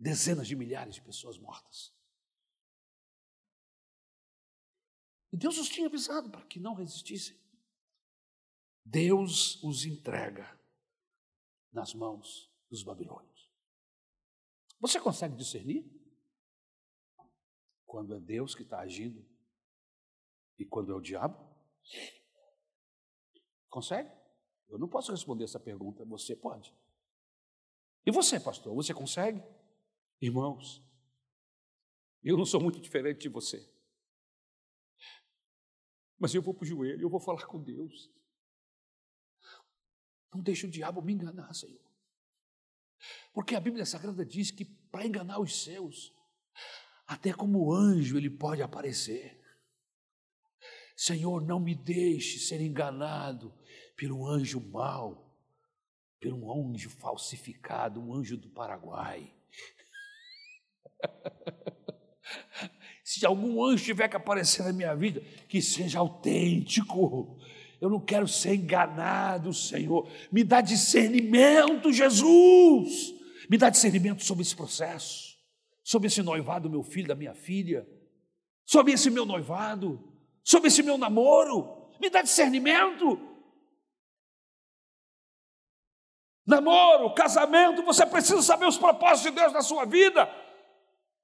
[0.00, 1.94] Dezenas de milhares de pessoas mortas.
[5.30, 7.38] E Deus os tinha avisado para que não resistissem.
[8.82, 10.58] Deus os entrega
[11.70, 13.50] nas mãos dos babilônios.
[14.80, 15.84] Você consegue discernir?
[17.84, 19.22] Quando é Deus que está agindo
[20.58, 21.38] e quando é o diabo?
[23.68, 24.10] Consegue?
[24.68, 26.74] Eu não posso responder essa pergunta, você pode.
[28.06, 29.42] E você, pastor, você consegue?
[30.20, 30.82] Irmãos,
[32.22, 33.66] eu não sou muito diferente de você.
[36.18, 38.10] Mas eu vou para o joelho, eu vou falar com Deus.
[40.32, 41.80] Não deixe o diabo me enganar, Senhor.
[43.32, 46.12] Porque a Bíblia Sagrada diz que para enganar os seus,
[47.06, 49.40] até como anjo ele pode aparecer.
[50.94, 53.54] Senhor, não me deixe ser enganado
[53.96, 55.34] pelo anjo mau,
[56.20, 59.34] pelo anjo falsificado, um anjo do Paraguai.
[63.04, 67.38] Se algum anjo tiver que aparecer na minha vida, que seja autêntico.
[67.80, 70.08] Eu não quero ser enganado, Senhor.
[70.30, 73.14] Me dá discernimento, Jesus.
[73.48, 75.36] Me dá discernimento sobre esse processo,
[75.82, 77.86] sobre esse noivado do meu filho, da minha filha,
[78.64, 81.90] sobre esse meu noivado, sobre esse meu namoro.
[82.00, 83.18] Me dá discernimento.
[86.46, 90.28] Namoro, casamento, você precisa saber os propósitos de Deus na sua vida.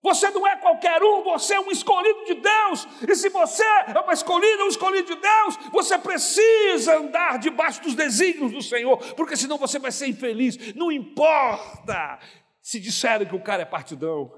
[0.06, 2.86] Você não é qualquer um, você é um escolhido de Deus.
[3.08, 7.96] E se você é uma escolhida, um escolhido de Deus, você precisa andar debaixo dos
[7.96, 10.74] desígnios do Senhor, porque senão você vai ser infeliz.
[10.76, 12.20] Não importa
[12.62, 14.32] se disserem que o cara é partidão.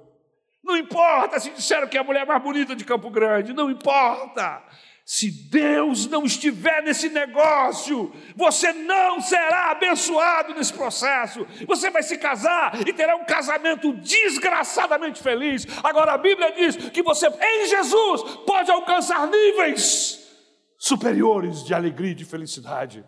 [0.64, 3.52] Não importa se disseram que é a mulher mais bonita de Campo Grande.
[3.52, 4.64] Não importa.
[5.10, 11.46] Se Deus não estiver nesse negócio, você não será abençoado nesse processo.
[11.66, 15.66] Você vai se casar e terá um casamento desgraçadamente feliz.
[15.82, 20.28] Agora a Bíblia diz que você, em Jesus, pode alcançar níveis
[20.76, 23.02] superiores de alegria e de felicidade.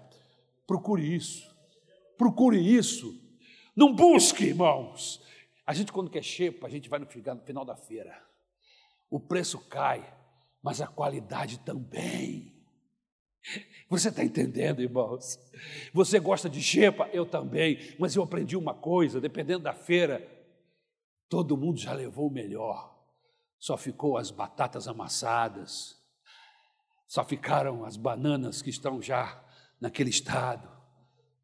[0.66, 1.54] Procure isso.
[2.16, 3.14] Procure isso.
[3.76, 5.22] Não busque, irmãos.
[5.66, 7.06] A gente, quando quer xepa, a gente vai no
[7.44, 8.18] final da feira.
[9.10, 10.02] O preço cai
[10.62, 12.52] mas a qualidade também.
[13.88, 15.38] Você está entendendo, irmãos?
[15.92, 17.08] Você gosta de xepa?
[17.12, 20.26] Eu também, mas eu aprendi uma coisa: dependendo da feira,
[21.28, 22.94] todo mundo já levou o melhor,
[23.58, 25.98] só ficou as batatas amassadas,
[27.06, 29.42] só ficaram as bananas que estão já
[29.80, 30.68] naquele estado,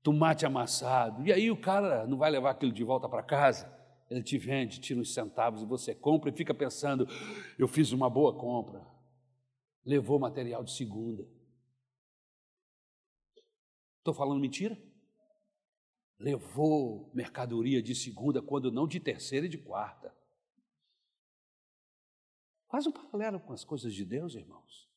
[0.03, 3.75] tomate amassado, e aí o cara não vai levar aquilo de volta para casa.
[4.09, 7.09] Ele te vende, tira uns centavos e você compra e fica pensando:
[7.59, 8.96] eu fiz uma boa compra
[9.87, 11.26] levou material de segunda.
[13.99, 14.76] Estou falando mentira?
[16.18, 20.12] Levou mercadoria de segunda, quando não de terceira e de quarta.
[22.68, 24.91] Faz um paralelo com as coisas de Deus, irmãos.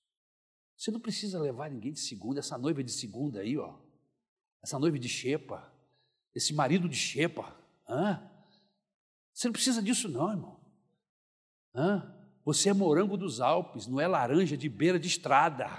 [0.75, 3.79] Você não precisa levar ninguém de segunda, essa noiva de segunda aí, ó.
[4.61, 5.71] Essa noiva de xepa,
[6.33, 7.55] esse marido de xepa.
[7.87, 8.27] Hã?
[9.33, 10.59] Você não precisa disso, não, irmão.
[11.75, 12.18] Hã?
[12.49, 15.69] Você é morango dos Alpes, não é laranja de beira de estrada.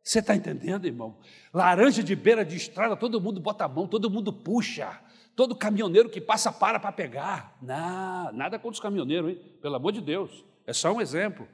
[0.00, 1.18] Você está entendendo, irmão?
[1.52, 5.00] Laranja de beira de estrada, todo mundo bota a mão, todo mundo puxa.
[5.34, 7.58] Todo caminhoneiro que passa para para pegar.
[7.60, 9.58] Não, nada contra os caminhoneiros, hein?
[9.60, 10.44] Pelo amor de Deus.
[10.64, 11.48] É só um exemplo.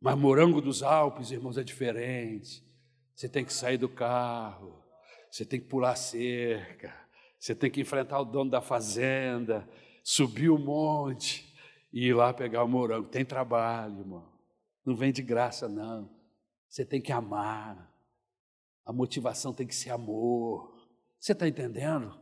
[0.00, 2.62] Mas morango dos Alpes, irmãos, é diferente.
[3.16, 4.80] Você tem que sair do carro,
[5.28, 6.94] você tem que pular cerca,
[7.36, 9.68] você tem que enfrentar o dono da fazenda,
[10.04, 11.52] subir o monte
[11.94, 13.08] e ir lá pegar o morango.
[13.08, 14.28] Tem trabalho, irmão.
[14.84, 16.10] Não vem de graça, não.
[16.68, 17.88] Você tem que amar.
[18.84, 20.74] A motivação tem que ser amor.
[21.20, 22.12] Você está entendendo?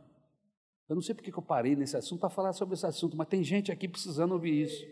[0.87, 3.27] Eu não sei porque que eu parei nesse assunto para falar sobre esse assunto, mas
[3.27, 4.85] tem gente aqui precisando ouvir isso.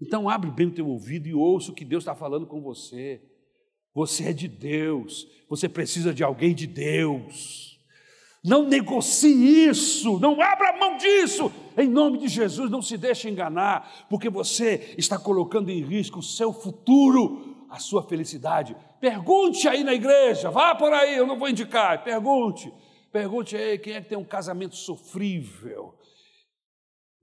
[0.00, 3.20] Então abre bem o teu ouvido e ouça o que Deus está falando com você.
[3.92, 7.80] Você é de Deus, você precisa de alguém de Deus.
[8.44, 11.52] Não negocie isso, não abra mão disso.
[11.80, 16.22] Em nome de Jesus, não se deixe enganar, porque você está colocando em risco o
[16.22, 18.76] seu futuro, a sua felicidade.
[19.00, 22.72] Pergunte aí na igreja, vá por aí, eu não vou indicar, pergunte.
[23.10, 25.98] Pergunte aí quem é que tem um casamento sofrível.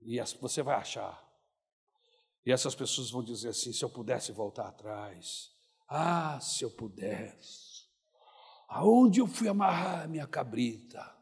[0.02, 1.22] E você vai achar.
[2.44, 5.50] E essas pessoas vão dizer assim: se eu pudesse voltar atrás,
[5.88, 7.86] ah, se eu pudesse,
[8.68, 11.17] aonde eu fui amarrar minha cabrita?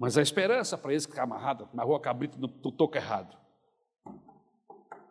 [0.00, 3.36] Mas a esperança para esse que está amarrado, amarrou a cabrita no, no toco errado.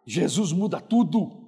[0.03, 1.47] Jesus muda tudo.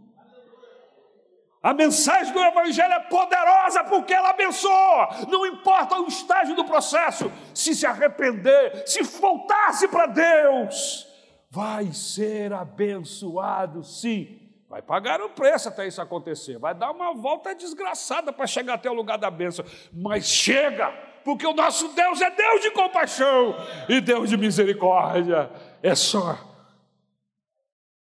[1.63, 5.25] A mensagem do Evangelho é poderosa porque ela abençoa.
[5.27, 11.07] Não importa o estágio do processo, se se arrepender, se voltar-se para Deus,
[11.49, 14.39] vai ser abençoado sim.
[14.69, 16.59] Vai pagar o preço até isso acontecer.
[16.59, 19.65] Vai dar uma volta desgraçada para chegar até o lugar da bênção.
[19.91, 21.10] Mas chega!
[21.23, 23.55] Porque o nosso Deus é Deus de compaixão
[23.87, 25.51] e Deus de misericórdia.
[25.81, 26.37] É só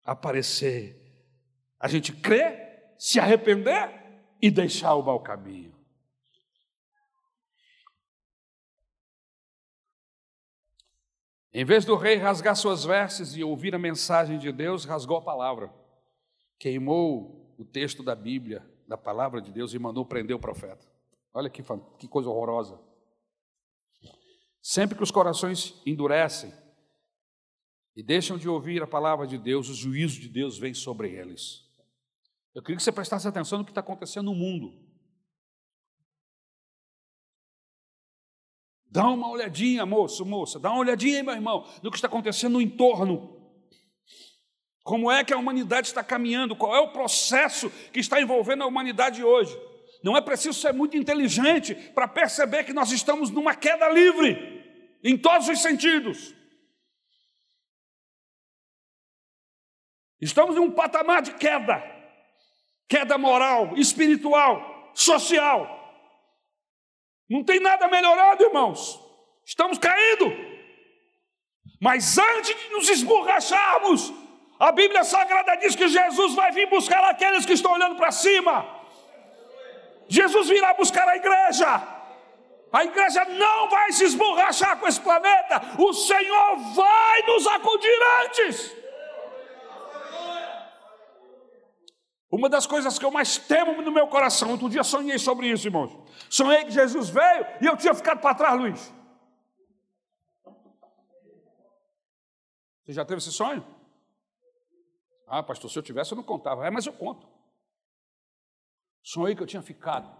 [0.04, 0.96] aparecer.
[1.78, 2.68] A gente crê,
[2.98, 3.90] se arrepender
[4.40, 5.74] e deixar o mau caminho.
[11.52, 15.22] Em vez do rei rasgar suas vestes e ouvir a mensagem de Deus, rasgou a
[15.22, 15.72] palavra,
[16.58, 20.86] queimou o texto da Bíblia, da palavra de Deus e mandou prender o profeta.
[21.34, 21.62] Olha que,
[21.98, 22.78] que coisa horrorosa.
[24.62, 26.52] Sempre que os corações endurecem
[27.96, 31.68] e deixam de ouvir a palavra de Deus, o juízo de Deus vem sobre eles.
[32.54, 34.78] Eu queria que você prestasse atenção no que está acontecendo no mundo.
[38.86, 42.61] Dá uma olhadinha, moço, moça, dá uma olhadinha meu irmão, no que está acontecendo no
[42.61, 43.40] entorno.
[44.82, 46.56] Como é que a humanidade está caminhando?
[46.56, 49.56] Qual é o processo que está envolvendo a humanidade hoje?
[50.03, 55.16] Não é preciso ser muito inteligente para perceber que nós estamos numa queda livre, em
[55.16, 56.34] todos os sentidos.
[60.20, 61.82] Estamos em um patamar de queda,
[62.88, 65.78] queda moral, espiritual, social.
[67.28, 68.98] Não tem nada melhorado, irmãos.
[69.44, 70.26] Estamos caindo.
[71.80, 74.12] Mas antes de nos esborracharmos,
[74.59, 78.79] a Bíblia Sagrada diz que Jesus vai vir buscar aqueles que estão olhando para cima.
[80.11, 81.68] Jesus virá buscar a igreja.
[82.72, 85.61] A igreja não vai se esborrachar com esse planeta.
[85.78, 88.76] O Senhor vai nos acudir antes.
[92.28, 95.68] Uma das coisas que eu mais temo no meu coração, outro dia sonhei sobre isso,
[95.68, 95.96] irmãos.
[96.28, 98.92] Sonhei que Jesus veio e eu tinha ficado para trás, Luiz.
[102.84, 103.64] Você já teve esse sonho?
[105.26, 106.66] Ah, pastor, se eu tivesse eu não contava.
[106.66, 107.39] É, mas eu conto.
[109.03, 110.11] Sonhei que eu tinha ficado.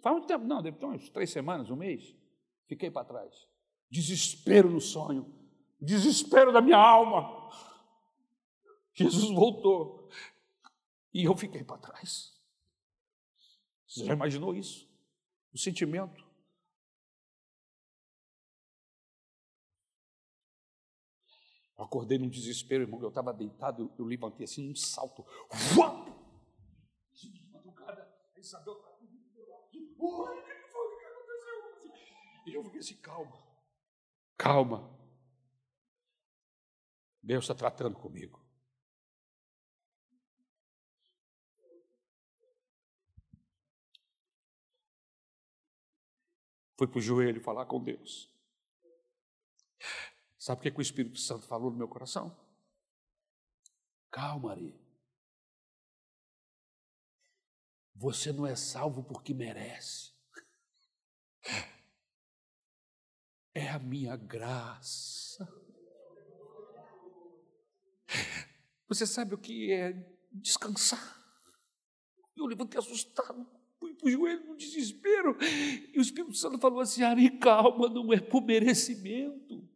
[0.00, 2.16] Faz muito tempo, não, deve ter umas três semanas, um mês.
[2.66, 3.48] Fiquei para trás.
[3.90, 5.34] Desespero no sonho.
[5.80, 7.50] Desespero da minha alma.
[8.94, 10.08] Jesus voltou.
[11.12, 12.38] E eu fiquei para trás.
[13.86, 14.88] Você já imaginou isso?
[15.52, 16.24] O sentimento.
[21.76, 23.00] Eu acordei num desespero, irmão.
[23.02, 25.26] Eu estava deitado, eu levantei assim, num salto.
[25.76, 26.19] Uau!
[28.40, 30.38] Isabel está O que foi
[30.98, 31.92] que aconteceu?
[32.46, 33.42] E eu fiquei assim, calma,
[34.36, 34.98] calma.
[37.22, 38.40] Deus está tratando comigo.
[46.78, 48.34] Fui para o joelho falar com Deus.
[50.38, 52.34] Sabe o que, que o Espírito Santo falou no meu coração?
[54.10, 54.79] Calma, Ari.
[58.00, 60.14] Você não é salvo porque merece.
[63.54, 65.46] É a minha graça.
[68.88, 69.92] Você sabe o que é
[70.32, 71.20] descansar?
[72.34, 73.46] Eu levantei assustado,
[73.78, 75.36] fui para o joelho no desespero.
[75.92, 79.68] E o Espírito Santo falou assim: Ari, calma, não é por merecimento.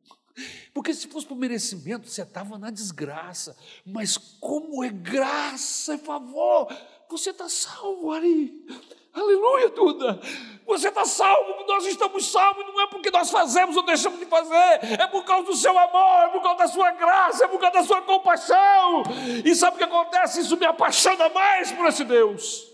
[0.72, 3.56] Porque se fosse por merecimento, você estava na desgraça.
[3.84, 6.68] Mas como é graça, é favor,
[7.08, 8.66] você está salvo, Ari.
[9.12, 10.20] Aleluia, Duda.
[10.66, 14.80] Você está salvo, nós estamos salvos, não é porque nós fazemos ou deixamos de fazer,
[14.98, 17.78] é por causa do seu amor, é por causa da sua graça, é por causa
[17.78, 19.02] da sua compaixão.
[19.44, 20.40] E sabe o que acontece?
[20.40, 22.72] Isso me apaixona mais por esse Deus.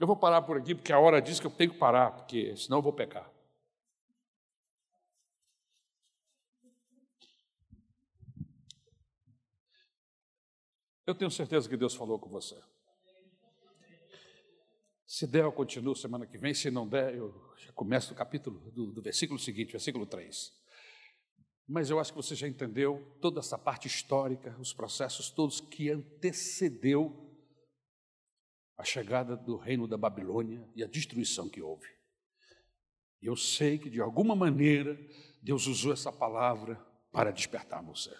[0.00, 2.54] Eu vou parar por aqui, porque a hora diz que eu tenho que parar, porque
[2.56, 3.28] senão eu vou pecar.
[11.08, 12.54] Eu tenho certeza que Deus falou com você.
[15.06, 16.52] Se der, eu continuo semana que vem.
[16.52, 17.32] Se não der, eu
[17.74, 20.52] começo o capítulo do, do versículo seguinte, versículo 3.
[21.66, 25.88] Mas eu acho que você já entendeu toda essa parte histórica, os processos todos que
[25.88, 27.34] antecedeu
[28.76, 31.88] a chegada do reino da Babilônia e a destruição que houve.
[33.22, 34.94] Eu sei que de alguma maneira
[35.42, 36.76] Deus usou essa palavra
[37.10, 38.14] para despertar você.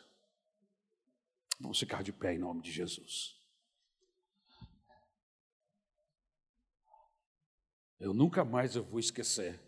[1.59, 3.37] Vamos ficar de pé em nome de Jesus.
[7.99, 9.61] Eu nunca mais eu vou esquecer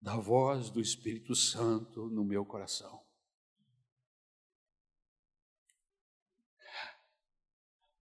[0.00, 3.04] da voz do Espírito Santo no meu coração.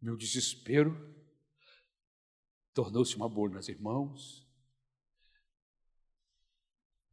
[0.01, 1.13] Meu desespero
[2.73, 4.47] tornou-se uma amor nas irmãos.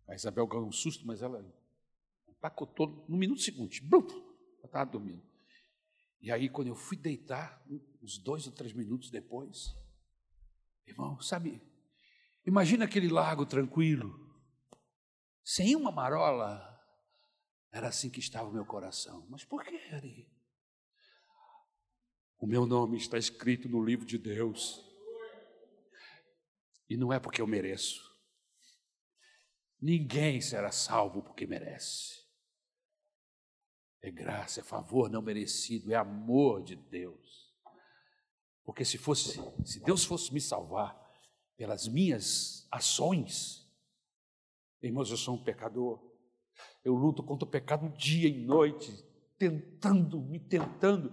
[0.06, 1.42] A Isabel ganhou um susto, mas ela
[2.39, 3.82] empacotou no minuto seguinte.
[3.82, 4.07] Blum,
[4.59, 5.22] ela estava dormindo.
[6.20, 7.62] E aí, quando eu fui deitar,
[8.03, 9.76] uns dois ou três minutos depois,
[10.87, 11.62] irmão, sabe,
[12.45, 14.26] imagina aquele lago tranquilo,
[15.45, 16.74] sem uma marola.
[17.70, 19.26] Era assim que estava o meu coração.
[19.28, 20.28] Mas por que, Ari?
[22.39, 24.84] O meu nome está escrito no livro de Deus.
[26.89, 28.03] E não é porque eu mereço.
[29.80, 32.25] Ninguém será salvo porque merece.
[34.07, 37.52] É graça, é favor não merecido, é amor de Deus.
[38.64, 40.96] Porque se fosse, se Deus fosse me salvar
[41.57, 43.68] pelas minhas ações,
[44.80, 46.00] irmãos, eu sou um pecador.
[46.84, 48.92] Eu luto contra o pecado dia e noite,
[49.36, 51.12] tentando, me tentando.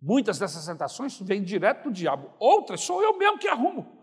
[0.00, 4.02] Muitas dessas tentações vêm direto do diabo, outras sou eu mesmo que arrumo.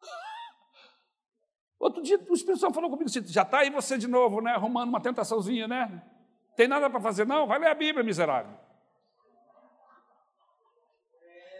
[1.78, 4.52] Outro dia o Espírito Santo falou comigo assim: já está aí você de novo, né?
[4.52, 6.15] Arrumando uma tentaçãozinha, né?
[6.56, 7.46] Tem nada para fazer, não?
[7.46, 8.56] Vai ler a Bíblia, miserável.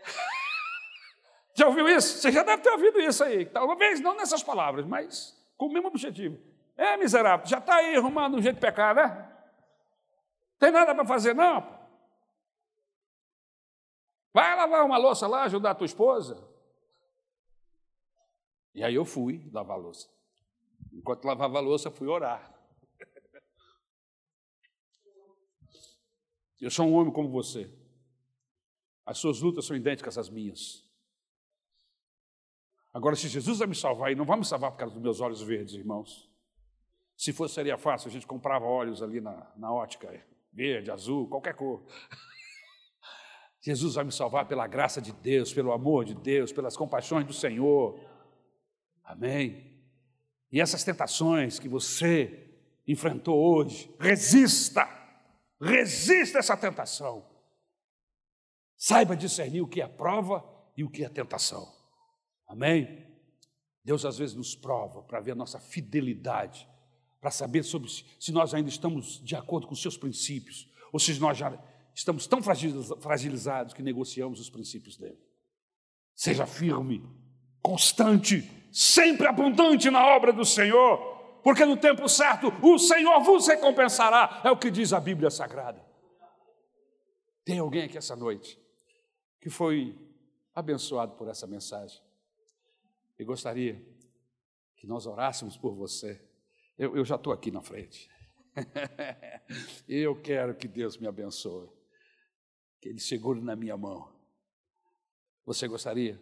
[1.55, 2.19] Já ouviu isso?
[2.19, 3.45] Você já deve ter ouvido isso aí.
[3.47, 6.39] Talvez não nessas palavras, mas com o mesmo objetivo.
[6.77, 9.33] É, miserável, já está aí arrumando um jeito de pecar, né?
[10.59, 11.77] Tem nada para fazer, não?
[14.33, 16.47] Vai lavar uma louça lá, ajudar a tua esposa.
[18.75, 20.09] E aí eu fui lavar a louça.
[20.93, 22.56] Enquanto lavava a louça, fui orar.
[26.61, 27.71] Eu sou um homem como você.
[29.05, 30.85] As suas lutas são idênticas às minhas.
[32.93, 35.21] Agora, se Jesus vai me salvar, e não vai me salvar por causa dos meus
[35.21, 36.31] olhos verdes, irmãos.
[37.17, 41.55] Se fosse, seria fácil, a gente comprava óleos ali na, na ótica, verde, azul, qualquer
[41.55, 41.85] cor.
[43.61, 47.33] Jesus vai me salvar pela graça de Deus, pelo amor de Deus, pelas compaixões do
[47.33, 48.01] Senhor.
[49.05, 49.79] Amém?
[50.51, 52.51] E essas tentações que você
[52.87, 54.89] enfrentou hoje, resista,
[55.61, 57.27] resista essa tentação.
[58.77, 60.45] Saiba discernir o que é prova
[60.77, 61.73] e o que é tentação.
[62.47, 63.07] Amém?
[63.83, 66.69] Deus às vezes nos prova para ver a nossa fidelidade,
[67.21, 71.19] para saber sobre se nós ainda estamos de acordo com os seus princípios, ou se
[71.19, 71.59] nós já
[71.95, 75.19] estamos tão fragilizados que negociamos os princípios dele.
[76.15, 77.03] Seja firme,
[77.63, 81.16] constante, sempre abundante na obra do Senhor,
[81.47, 85.81] porque no tempo certo o Senhor vos recompensará, é o que diz a Bíblia Sagrada.
[87.45, 88.61] Tem alguém aqui essa noite
[89.41, 89.97] que foi
[90.53, 92.03] abençoado por essa mensagem
[93.17, 93.81] e gostaria
[94.75, 96.21] que nós orássemos por você.
[96.77, 98.11] Eu, eu já estou aqui na frente.
[99.89, 101.71] eu quero que Deus me abençoe,
[102.81, 104.13] que Ele segure na minha mão.
[105.45, 106.21] Você gostaria?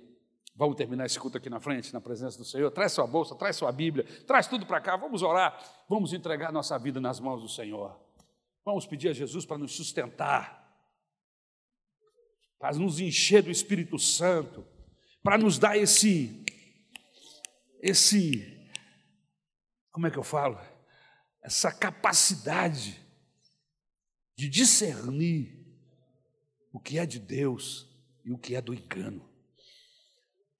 [0.57, 2.70] Vamos terminar esse culto aqui na frente, na presença do Senhor.
[2.70, 4.96] Traz sua bolsa, traz sua Bíblia, traz tudo para cá.
[4.96, 8.00] Vamos orar, vamos entregar nossa vida nas mãos do Senhor.
[8.64, 10.62] Vamos pedir a Jesus para nos sustentar,
[12.59, 14.64] para nos encher do Espírito Santo,
[15.24, 16.44] para nos dar esse,
[17.82, 18.70] esse,
[19.90, 20.59] como é que eu falo?
[21.42, 23.05] Essa capacidade
[24.36, 25.66] de discernir
[26.72, 27.88] o que é de Deus
[28.24, 29.34] e o que é do engano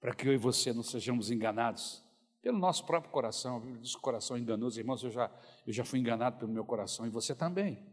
[0.05, 2.05] para que eu e você não sejamos enganados
[2.39, 3.57] pelo nosso próprio coração.
[3.57, 4.79] A Bíblia diz coração é enganoso.
[4.79, 5.31] Irmãos, eu já,
[5.65, 7.83] eu já fui enganado pelo meu coração e você também.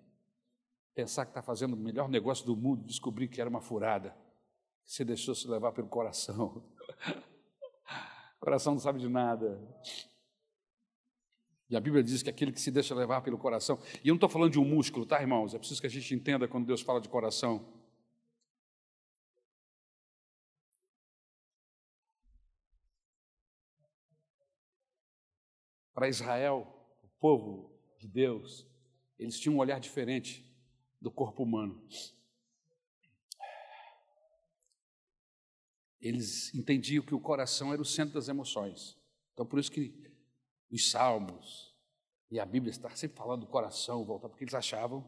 [0.95, 4.15] Pensar que está fazendo o melhor negócio do mundo, descobrir que era uma furada.
[4.85, 6.63] Você deixou se levar pelo coração.
[8.37, 9.59] o coração não sabe de nada.
[11.71, 14.17] E a Bíblia diz que aquele que se deixa levar pelo coração, e eu não
[14.17, 15.55] estou falando de um músculo, tá, irmãos?
[15.55, 17.82] É preciso que a gente entenda quando Deus fala de coração.
[25.93, 26.67] Para Israel,
[27.03, 28.67] o povo de Deus,
[29.19, 30.45] eles tinham um olhar diferente
[31.01, 31.87] do corpo humano.
[36.01, 38.99] Eles entendiam que o coração era o centro das emoções.
[39.33, 40.11] Então, por isso que
[40.71, 41.73] os salmos
[42.31, 45.07] e a Bíblia está sempre falando do coração, voltar, porque eles achavam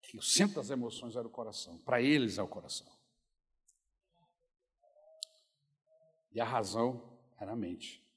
[0.00, 1.76] que o centro das emoções era o coração.
[1.78, 2.90] Para eles é o coração.
[6.30, 8.07] E a razão era a mente.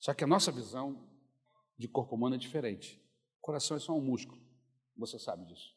[0.00, 1.06] Só que a nossa visão
[1.76, 3.00] de corpo humano é diferente.
[3.38, 4.40] O coração é só um músculo.
[4.96, 5.76] Você sabe disso.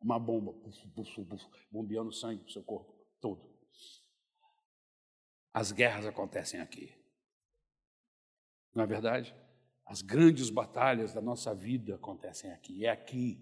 [0.00, 3.44] Uma bomba, buf, buf, buf, bombeando sangue para o seu corpo todo.
[5.52, 6.94] As guerras acontecem aqui.
[8.74, 9.34] Não é verdade?
[9.84, 12.84] As grandes batalhas da nossa vida acontecem aqui.
[12.84, 13.40] É aqui.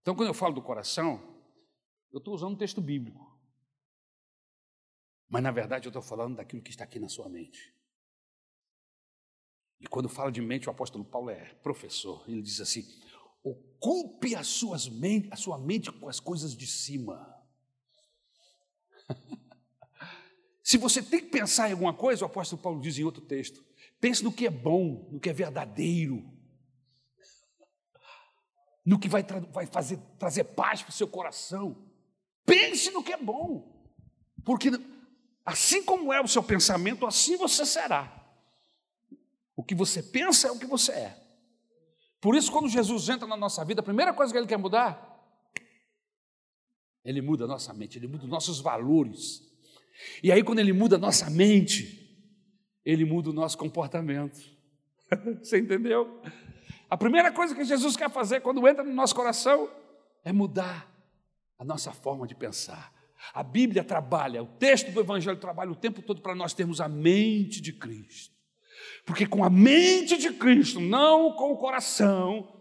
[0.00, 1.20] Então, quando eu falo do coração,
[2.10, 3.32] eu estou usando um texto bíblico.
[5.32, 7.74] Mas, na verdade, eu estou falando daquilo que está aqui na sua mente.
[9.80, 12.22] E quando fala de mente, o apóstolo Paulo é professor.
[12.28, 12.86] Ele diz assim:
[13.42, 17.34] ocupe as suas mente, a sua mente com as coisas de cima.
[20.62, 23.64] Se você tem que pensar em alguma coisa, o apóstolo Paulo diz em outro texto:
[23.98, 26.30] pense no que é bom, no que é verdadeiro,
[28.84, 31.90] no que vai, vai fazer, trazer paz para o seu coração.
[32.44, 33.82] Pense no que é bom,
[34.44, 34.70] porque
[35.44, 38.20] assim como é o seu pensamento, assim você será.
[39.56, 41.22] O que você pensa é o que você é.
[42.20, 45.10] Por isso, quando Jesus entra na nossa vida, a primeira coisa que ele quer mudar,
[47.04, 49.42] ele muda a nossa mente, ele muda os nossos valores.
[50.22, 52.02] E aí, quando ele muda a nossa mente,
[52.84, 54.40] ele muda o nosso comportamento.
[55.42, 56.22] Você entendeu?
[56.88, 59.68] A primeira coisa que Jesus quer fazer quando entra no nosso coração
[60.24, 60.88] é mudar
[61.58, 62.91] a nossa forma de pensar.
[63.32, 66.88] A Bíblia trabalha, o texto do Evangelho trabalha o tempo todo para nós termos a
[66.88, 68.34] mente de Cristo.
[69.04, 72.60] Porque com a mente de Cristo, não com o coração,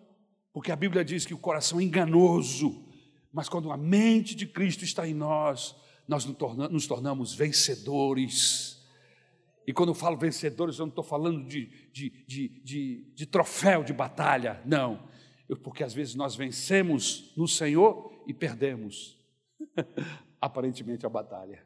[0.53, 2.87] porque a Bíblia diz que o coração é enganoso,
[3.31, 5.75] mas quando a mente de Cristo está em nós,
[6.07, 8.81] nós nos tornamos vencedores.
[9.65, 13.93] E quando eu falo vencedores, eu não estou falando de, de, de, de, troféu de
[13.93, 15.07] batalha, não.
[15.63, 19.17] Porque às vezes nós vencemos no Senhor e perdemos,
[20.41, 21.63] aparentemente, a batalha.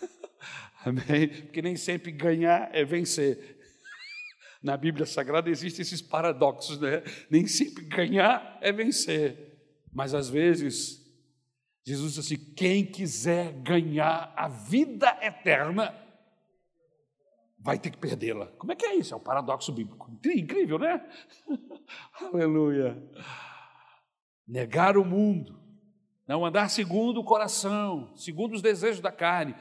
[0.86, 1.28] Amém?
[1.28, 3.58] Porque nem sempre ganhar é vencer.
[4.62, 7.02] Na Bíblia Sagrada existem esses paradoxos, né?
[7.28, 9.58] Nem sempre ganhar é vencer,
[9.92, 11.02] mas às vezes
[11.84, 15.94] Jesus diz assim: quem quiser ganhar a vida eterna
[17.58, 18.46] vai ter que perdê-la.
[18.58, 19.14] Como é que é isso?
[19.14, 20.10] É um paradoxo bíblico.
[20.26, 21.04] Incrível, né?
[22.20, 23.00] Aleluia.
[24.46, 25.61] Negar o mundo,
[26.32, 29.54] não andar segundo o coração, segundo os desejos da carne,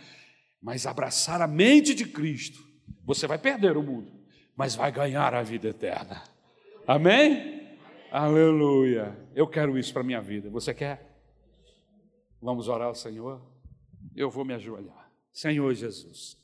[0.61, 2.65] mas abraçar a mente de Cristo.
[3.03, 4.09] Você vai perder o mundo,
[4.55, 6.23] mas vai ganhar a vida eterna.
[6.87, 7.77] Amém?
[8.09, 9.19] Aleluia.
[9.35, 10.49] Eu quero isso para a minha vida.
[10.49, 11.21] Você quer?
[12.41, 13.41] Vamos orar ao Senhor?
[14.15, 15.11] Eu vou me ajoelhar.
[15.33, 16.37] Senhor Jesus,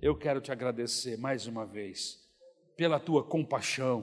[0.00, 2.18] eu quero te agradecer mais uma vez
[2.76, 4.02] pela tua compaixão.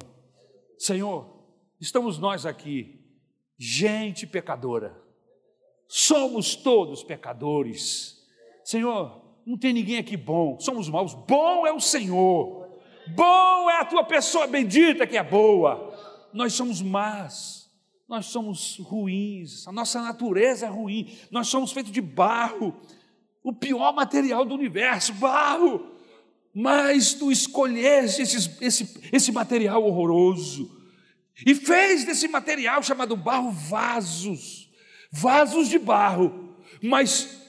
[0.77, 1.43] Senhor,
[1.81, 3.05] estamos nós aqui,
[3.57, 5.08] gente pecadora.
[5.91, 8.23] Somos todos pecadores.
[8.63, 11.15] Senhor, não tem ninguém aqui bom, somos maus.
[11.15, 12.69] Bom é o Senhor.
[13.15, 15.91] Bom é a tua pessoa bendita que é boa.
[16.31, 17.71] Nós somos más,
[18.07, 22.79] nós somos ruins, a nossa natureza é ruim, nós somos feitos de barro,
[23.43, 25.95] o pior material do universo, barro.
[26.53, 30.69] Mas tu escolheste esse, esse, esse material horroroso
[31.43, 34.68] e fez desse material chamado barro vasos,
[35.11, 37.39] vasos de barro, mas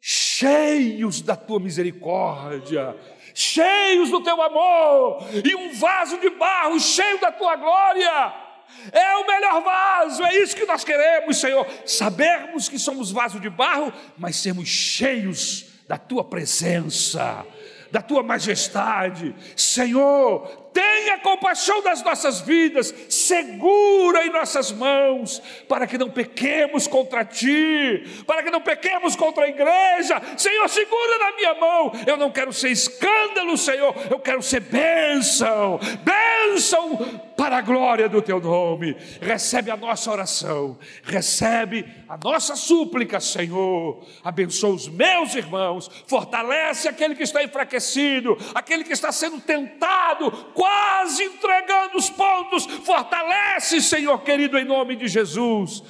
[0.00, 2.96] cheios da tua misericórdia,
[3.34, 8.44] cheios do teu amor, e um vaso de barro cheio da tua glória.
[8.92, 11.66] É o melhor vaso, é isso que nós queremos, Senhor.
[11.86, 17.46] Sabermos que somos vaso de barro, mas sermos cheios da tua presença,
[17.90, 19.34] da tua majestade.
[19.56, 27.24] Senhor, tenha compaixão das nossas vidas, segura em nossas mãos, para que não pequemos contra
[27.24, 30.20] ti, para que não pequemos contra a igreja.
[30.36, 31.92] Senhor, segura na minha mão.
[32.04, 38.20] Eu não quero ser escândalo, Senhor, eu quero ser bênção, bênção para a glória do
[38.20, 38.96] teu nome.
[39.20, 44.04] Recebe a nossa oração, recebe a nossa súplica, Senhor.
[44.24, 50.30] Abençoa os meus irmãos, fortalece aquele que está enfraquecido, aquele que está sendo tentado
[50.64, 52.64] quase entregando os pontos.
[52.64, 55.82] Fortalece, Senhor querido, em nome de Jesus.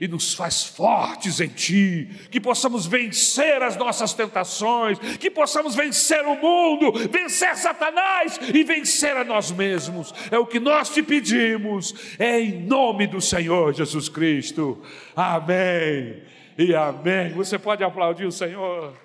[0.00, 6.24] E nos faz fortes em Ti, que possamos vencer as nossas tentações, que possamos vencer
[6.26, 10.12] o mundo, vencer Satanás e vencer a nós mesmos.
[10.30, 14.82] É o que nós te pedimos, é em nome do Senhor Jesus Cristo.
[15.14, 16.22] Amém
[16.58, 17.32] e amém.
[17.34, 19.01] Você pode aplaudir o Senhor.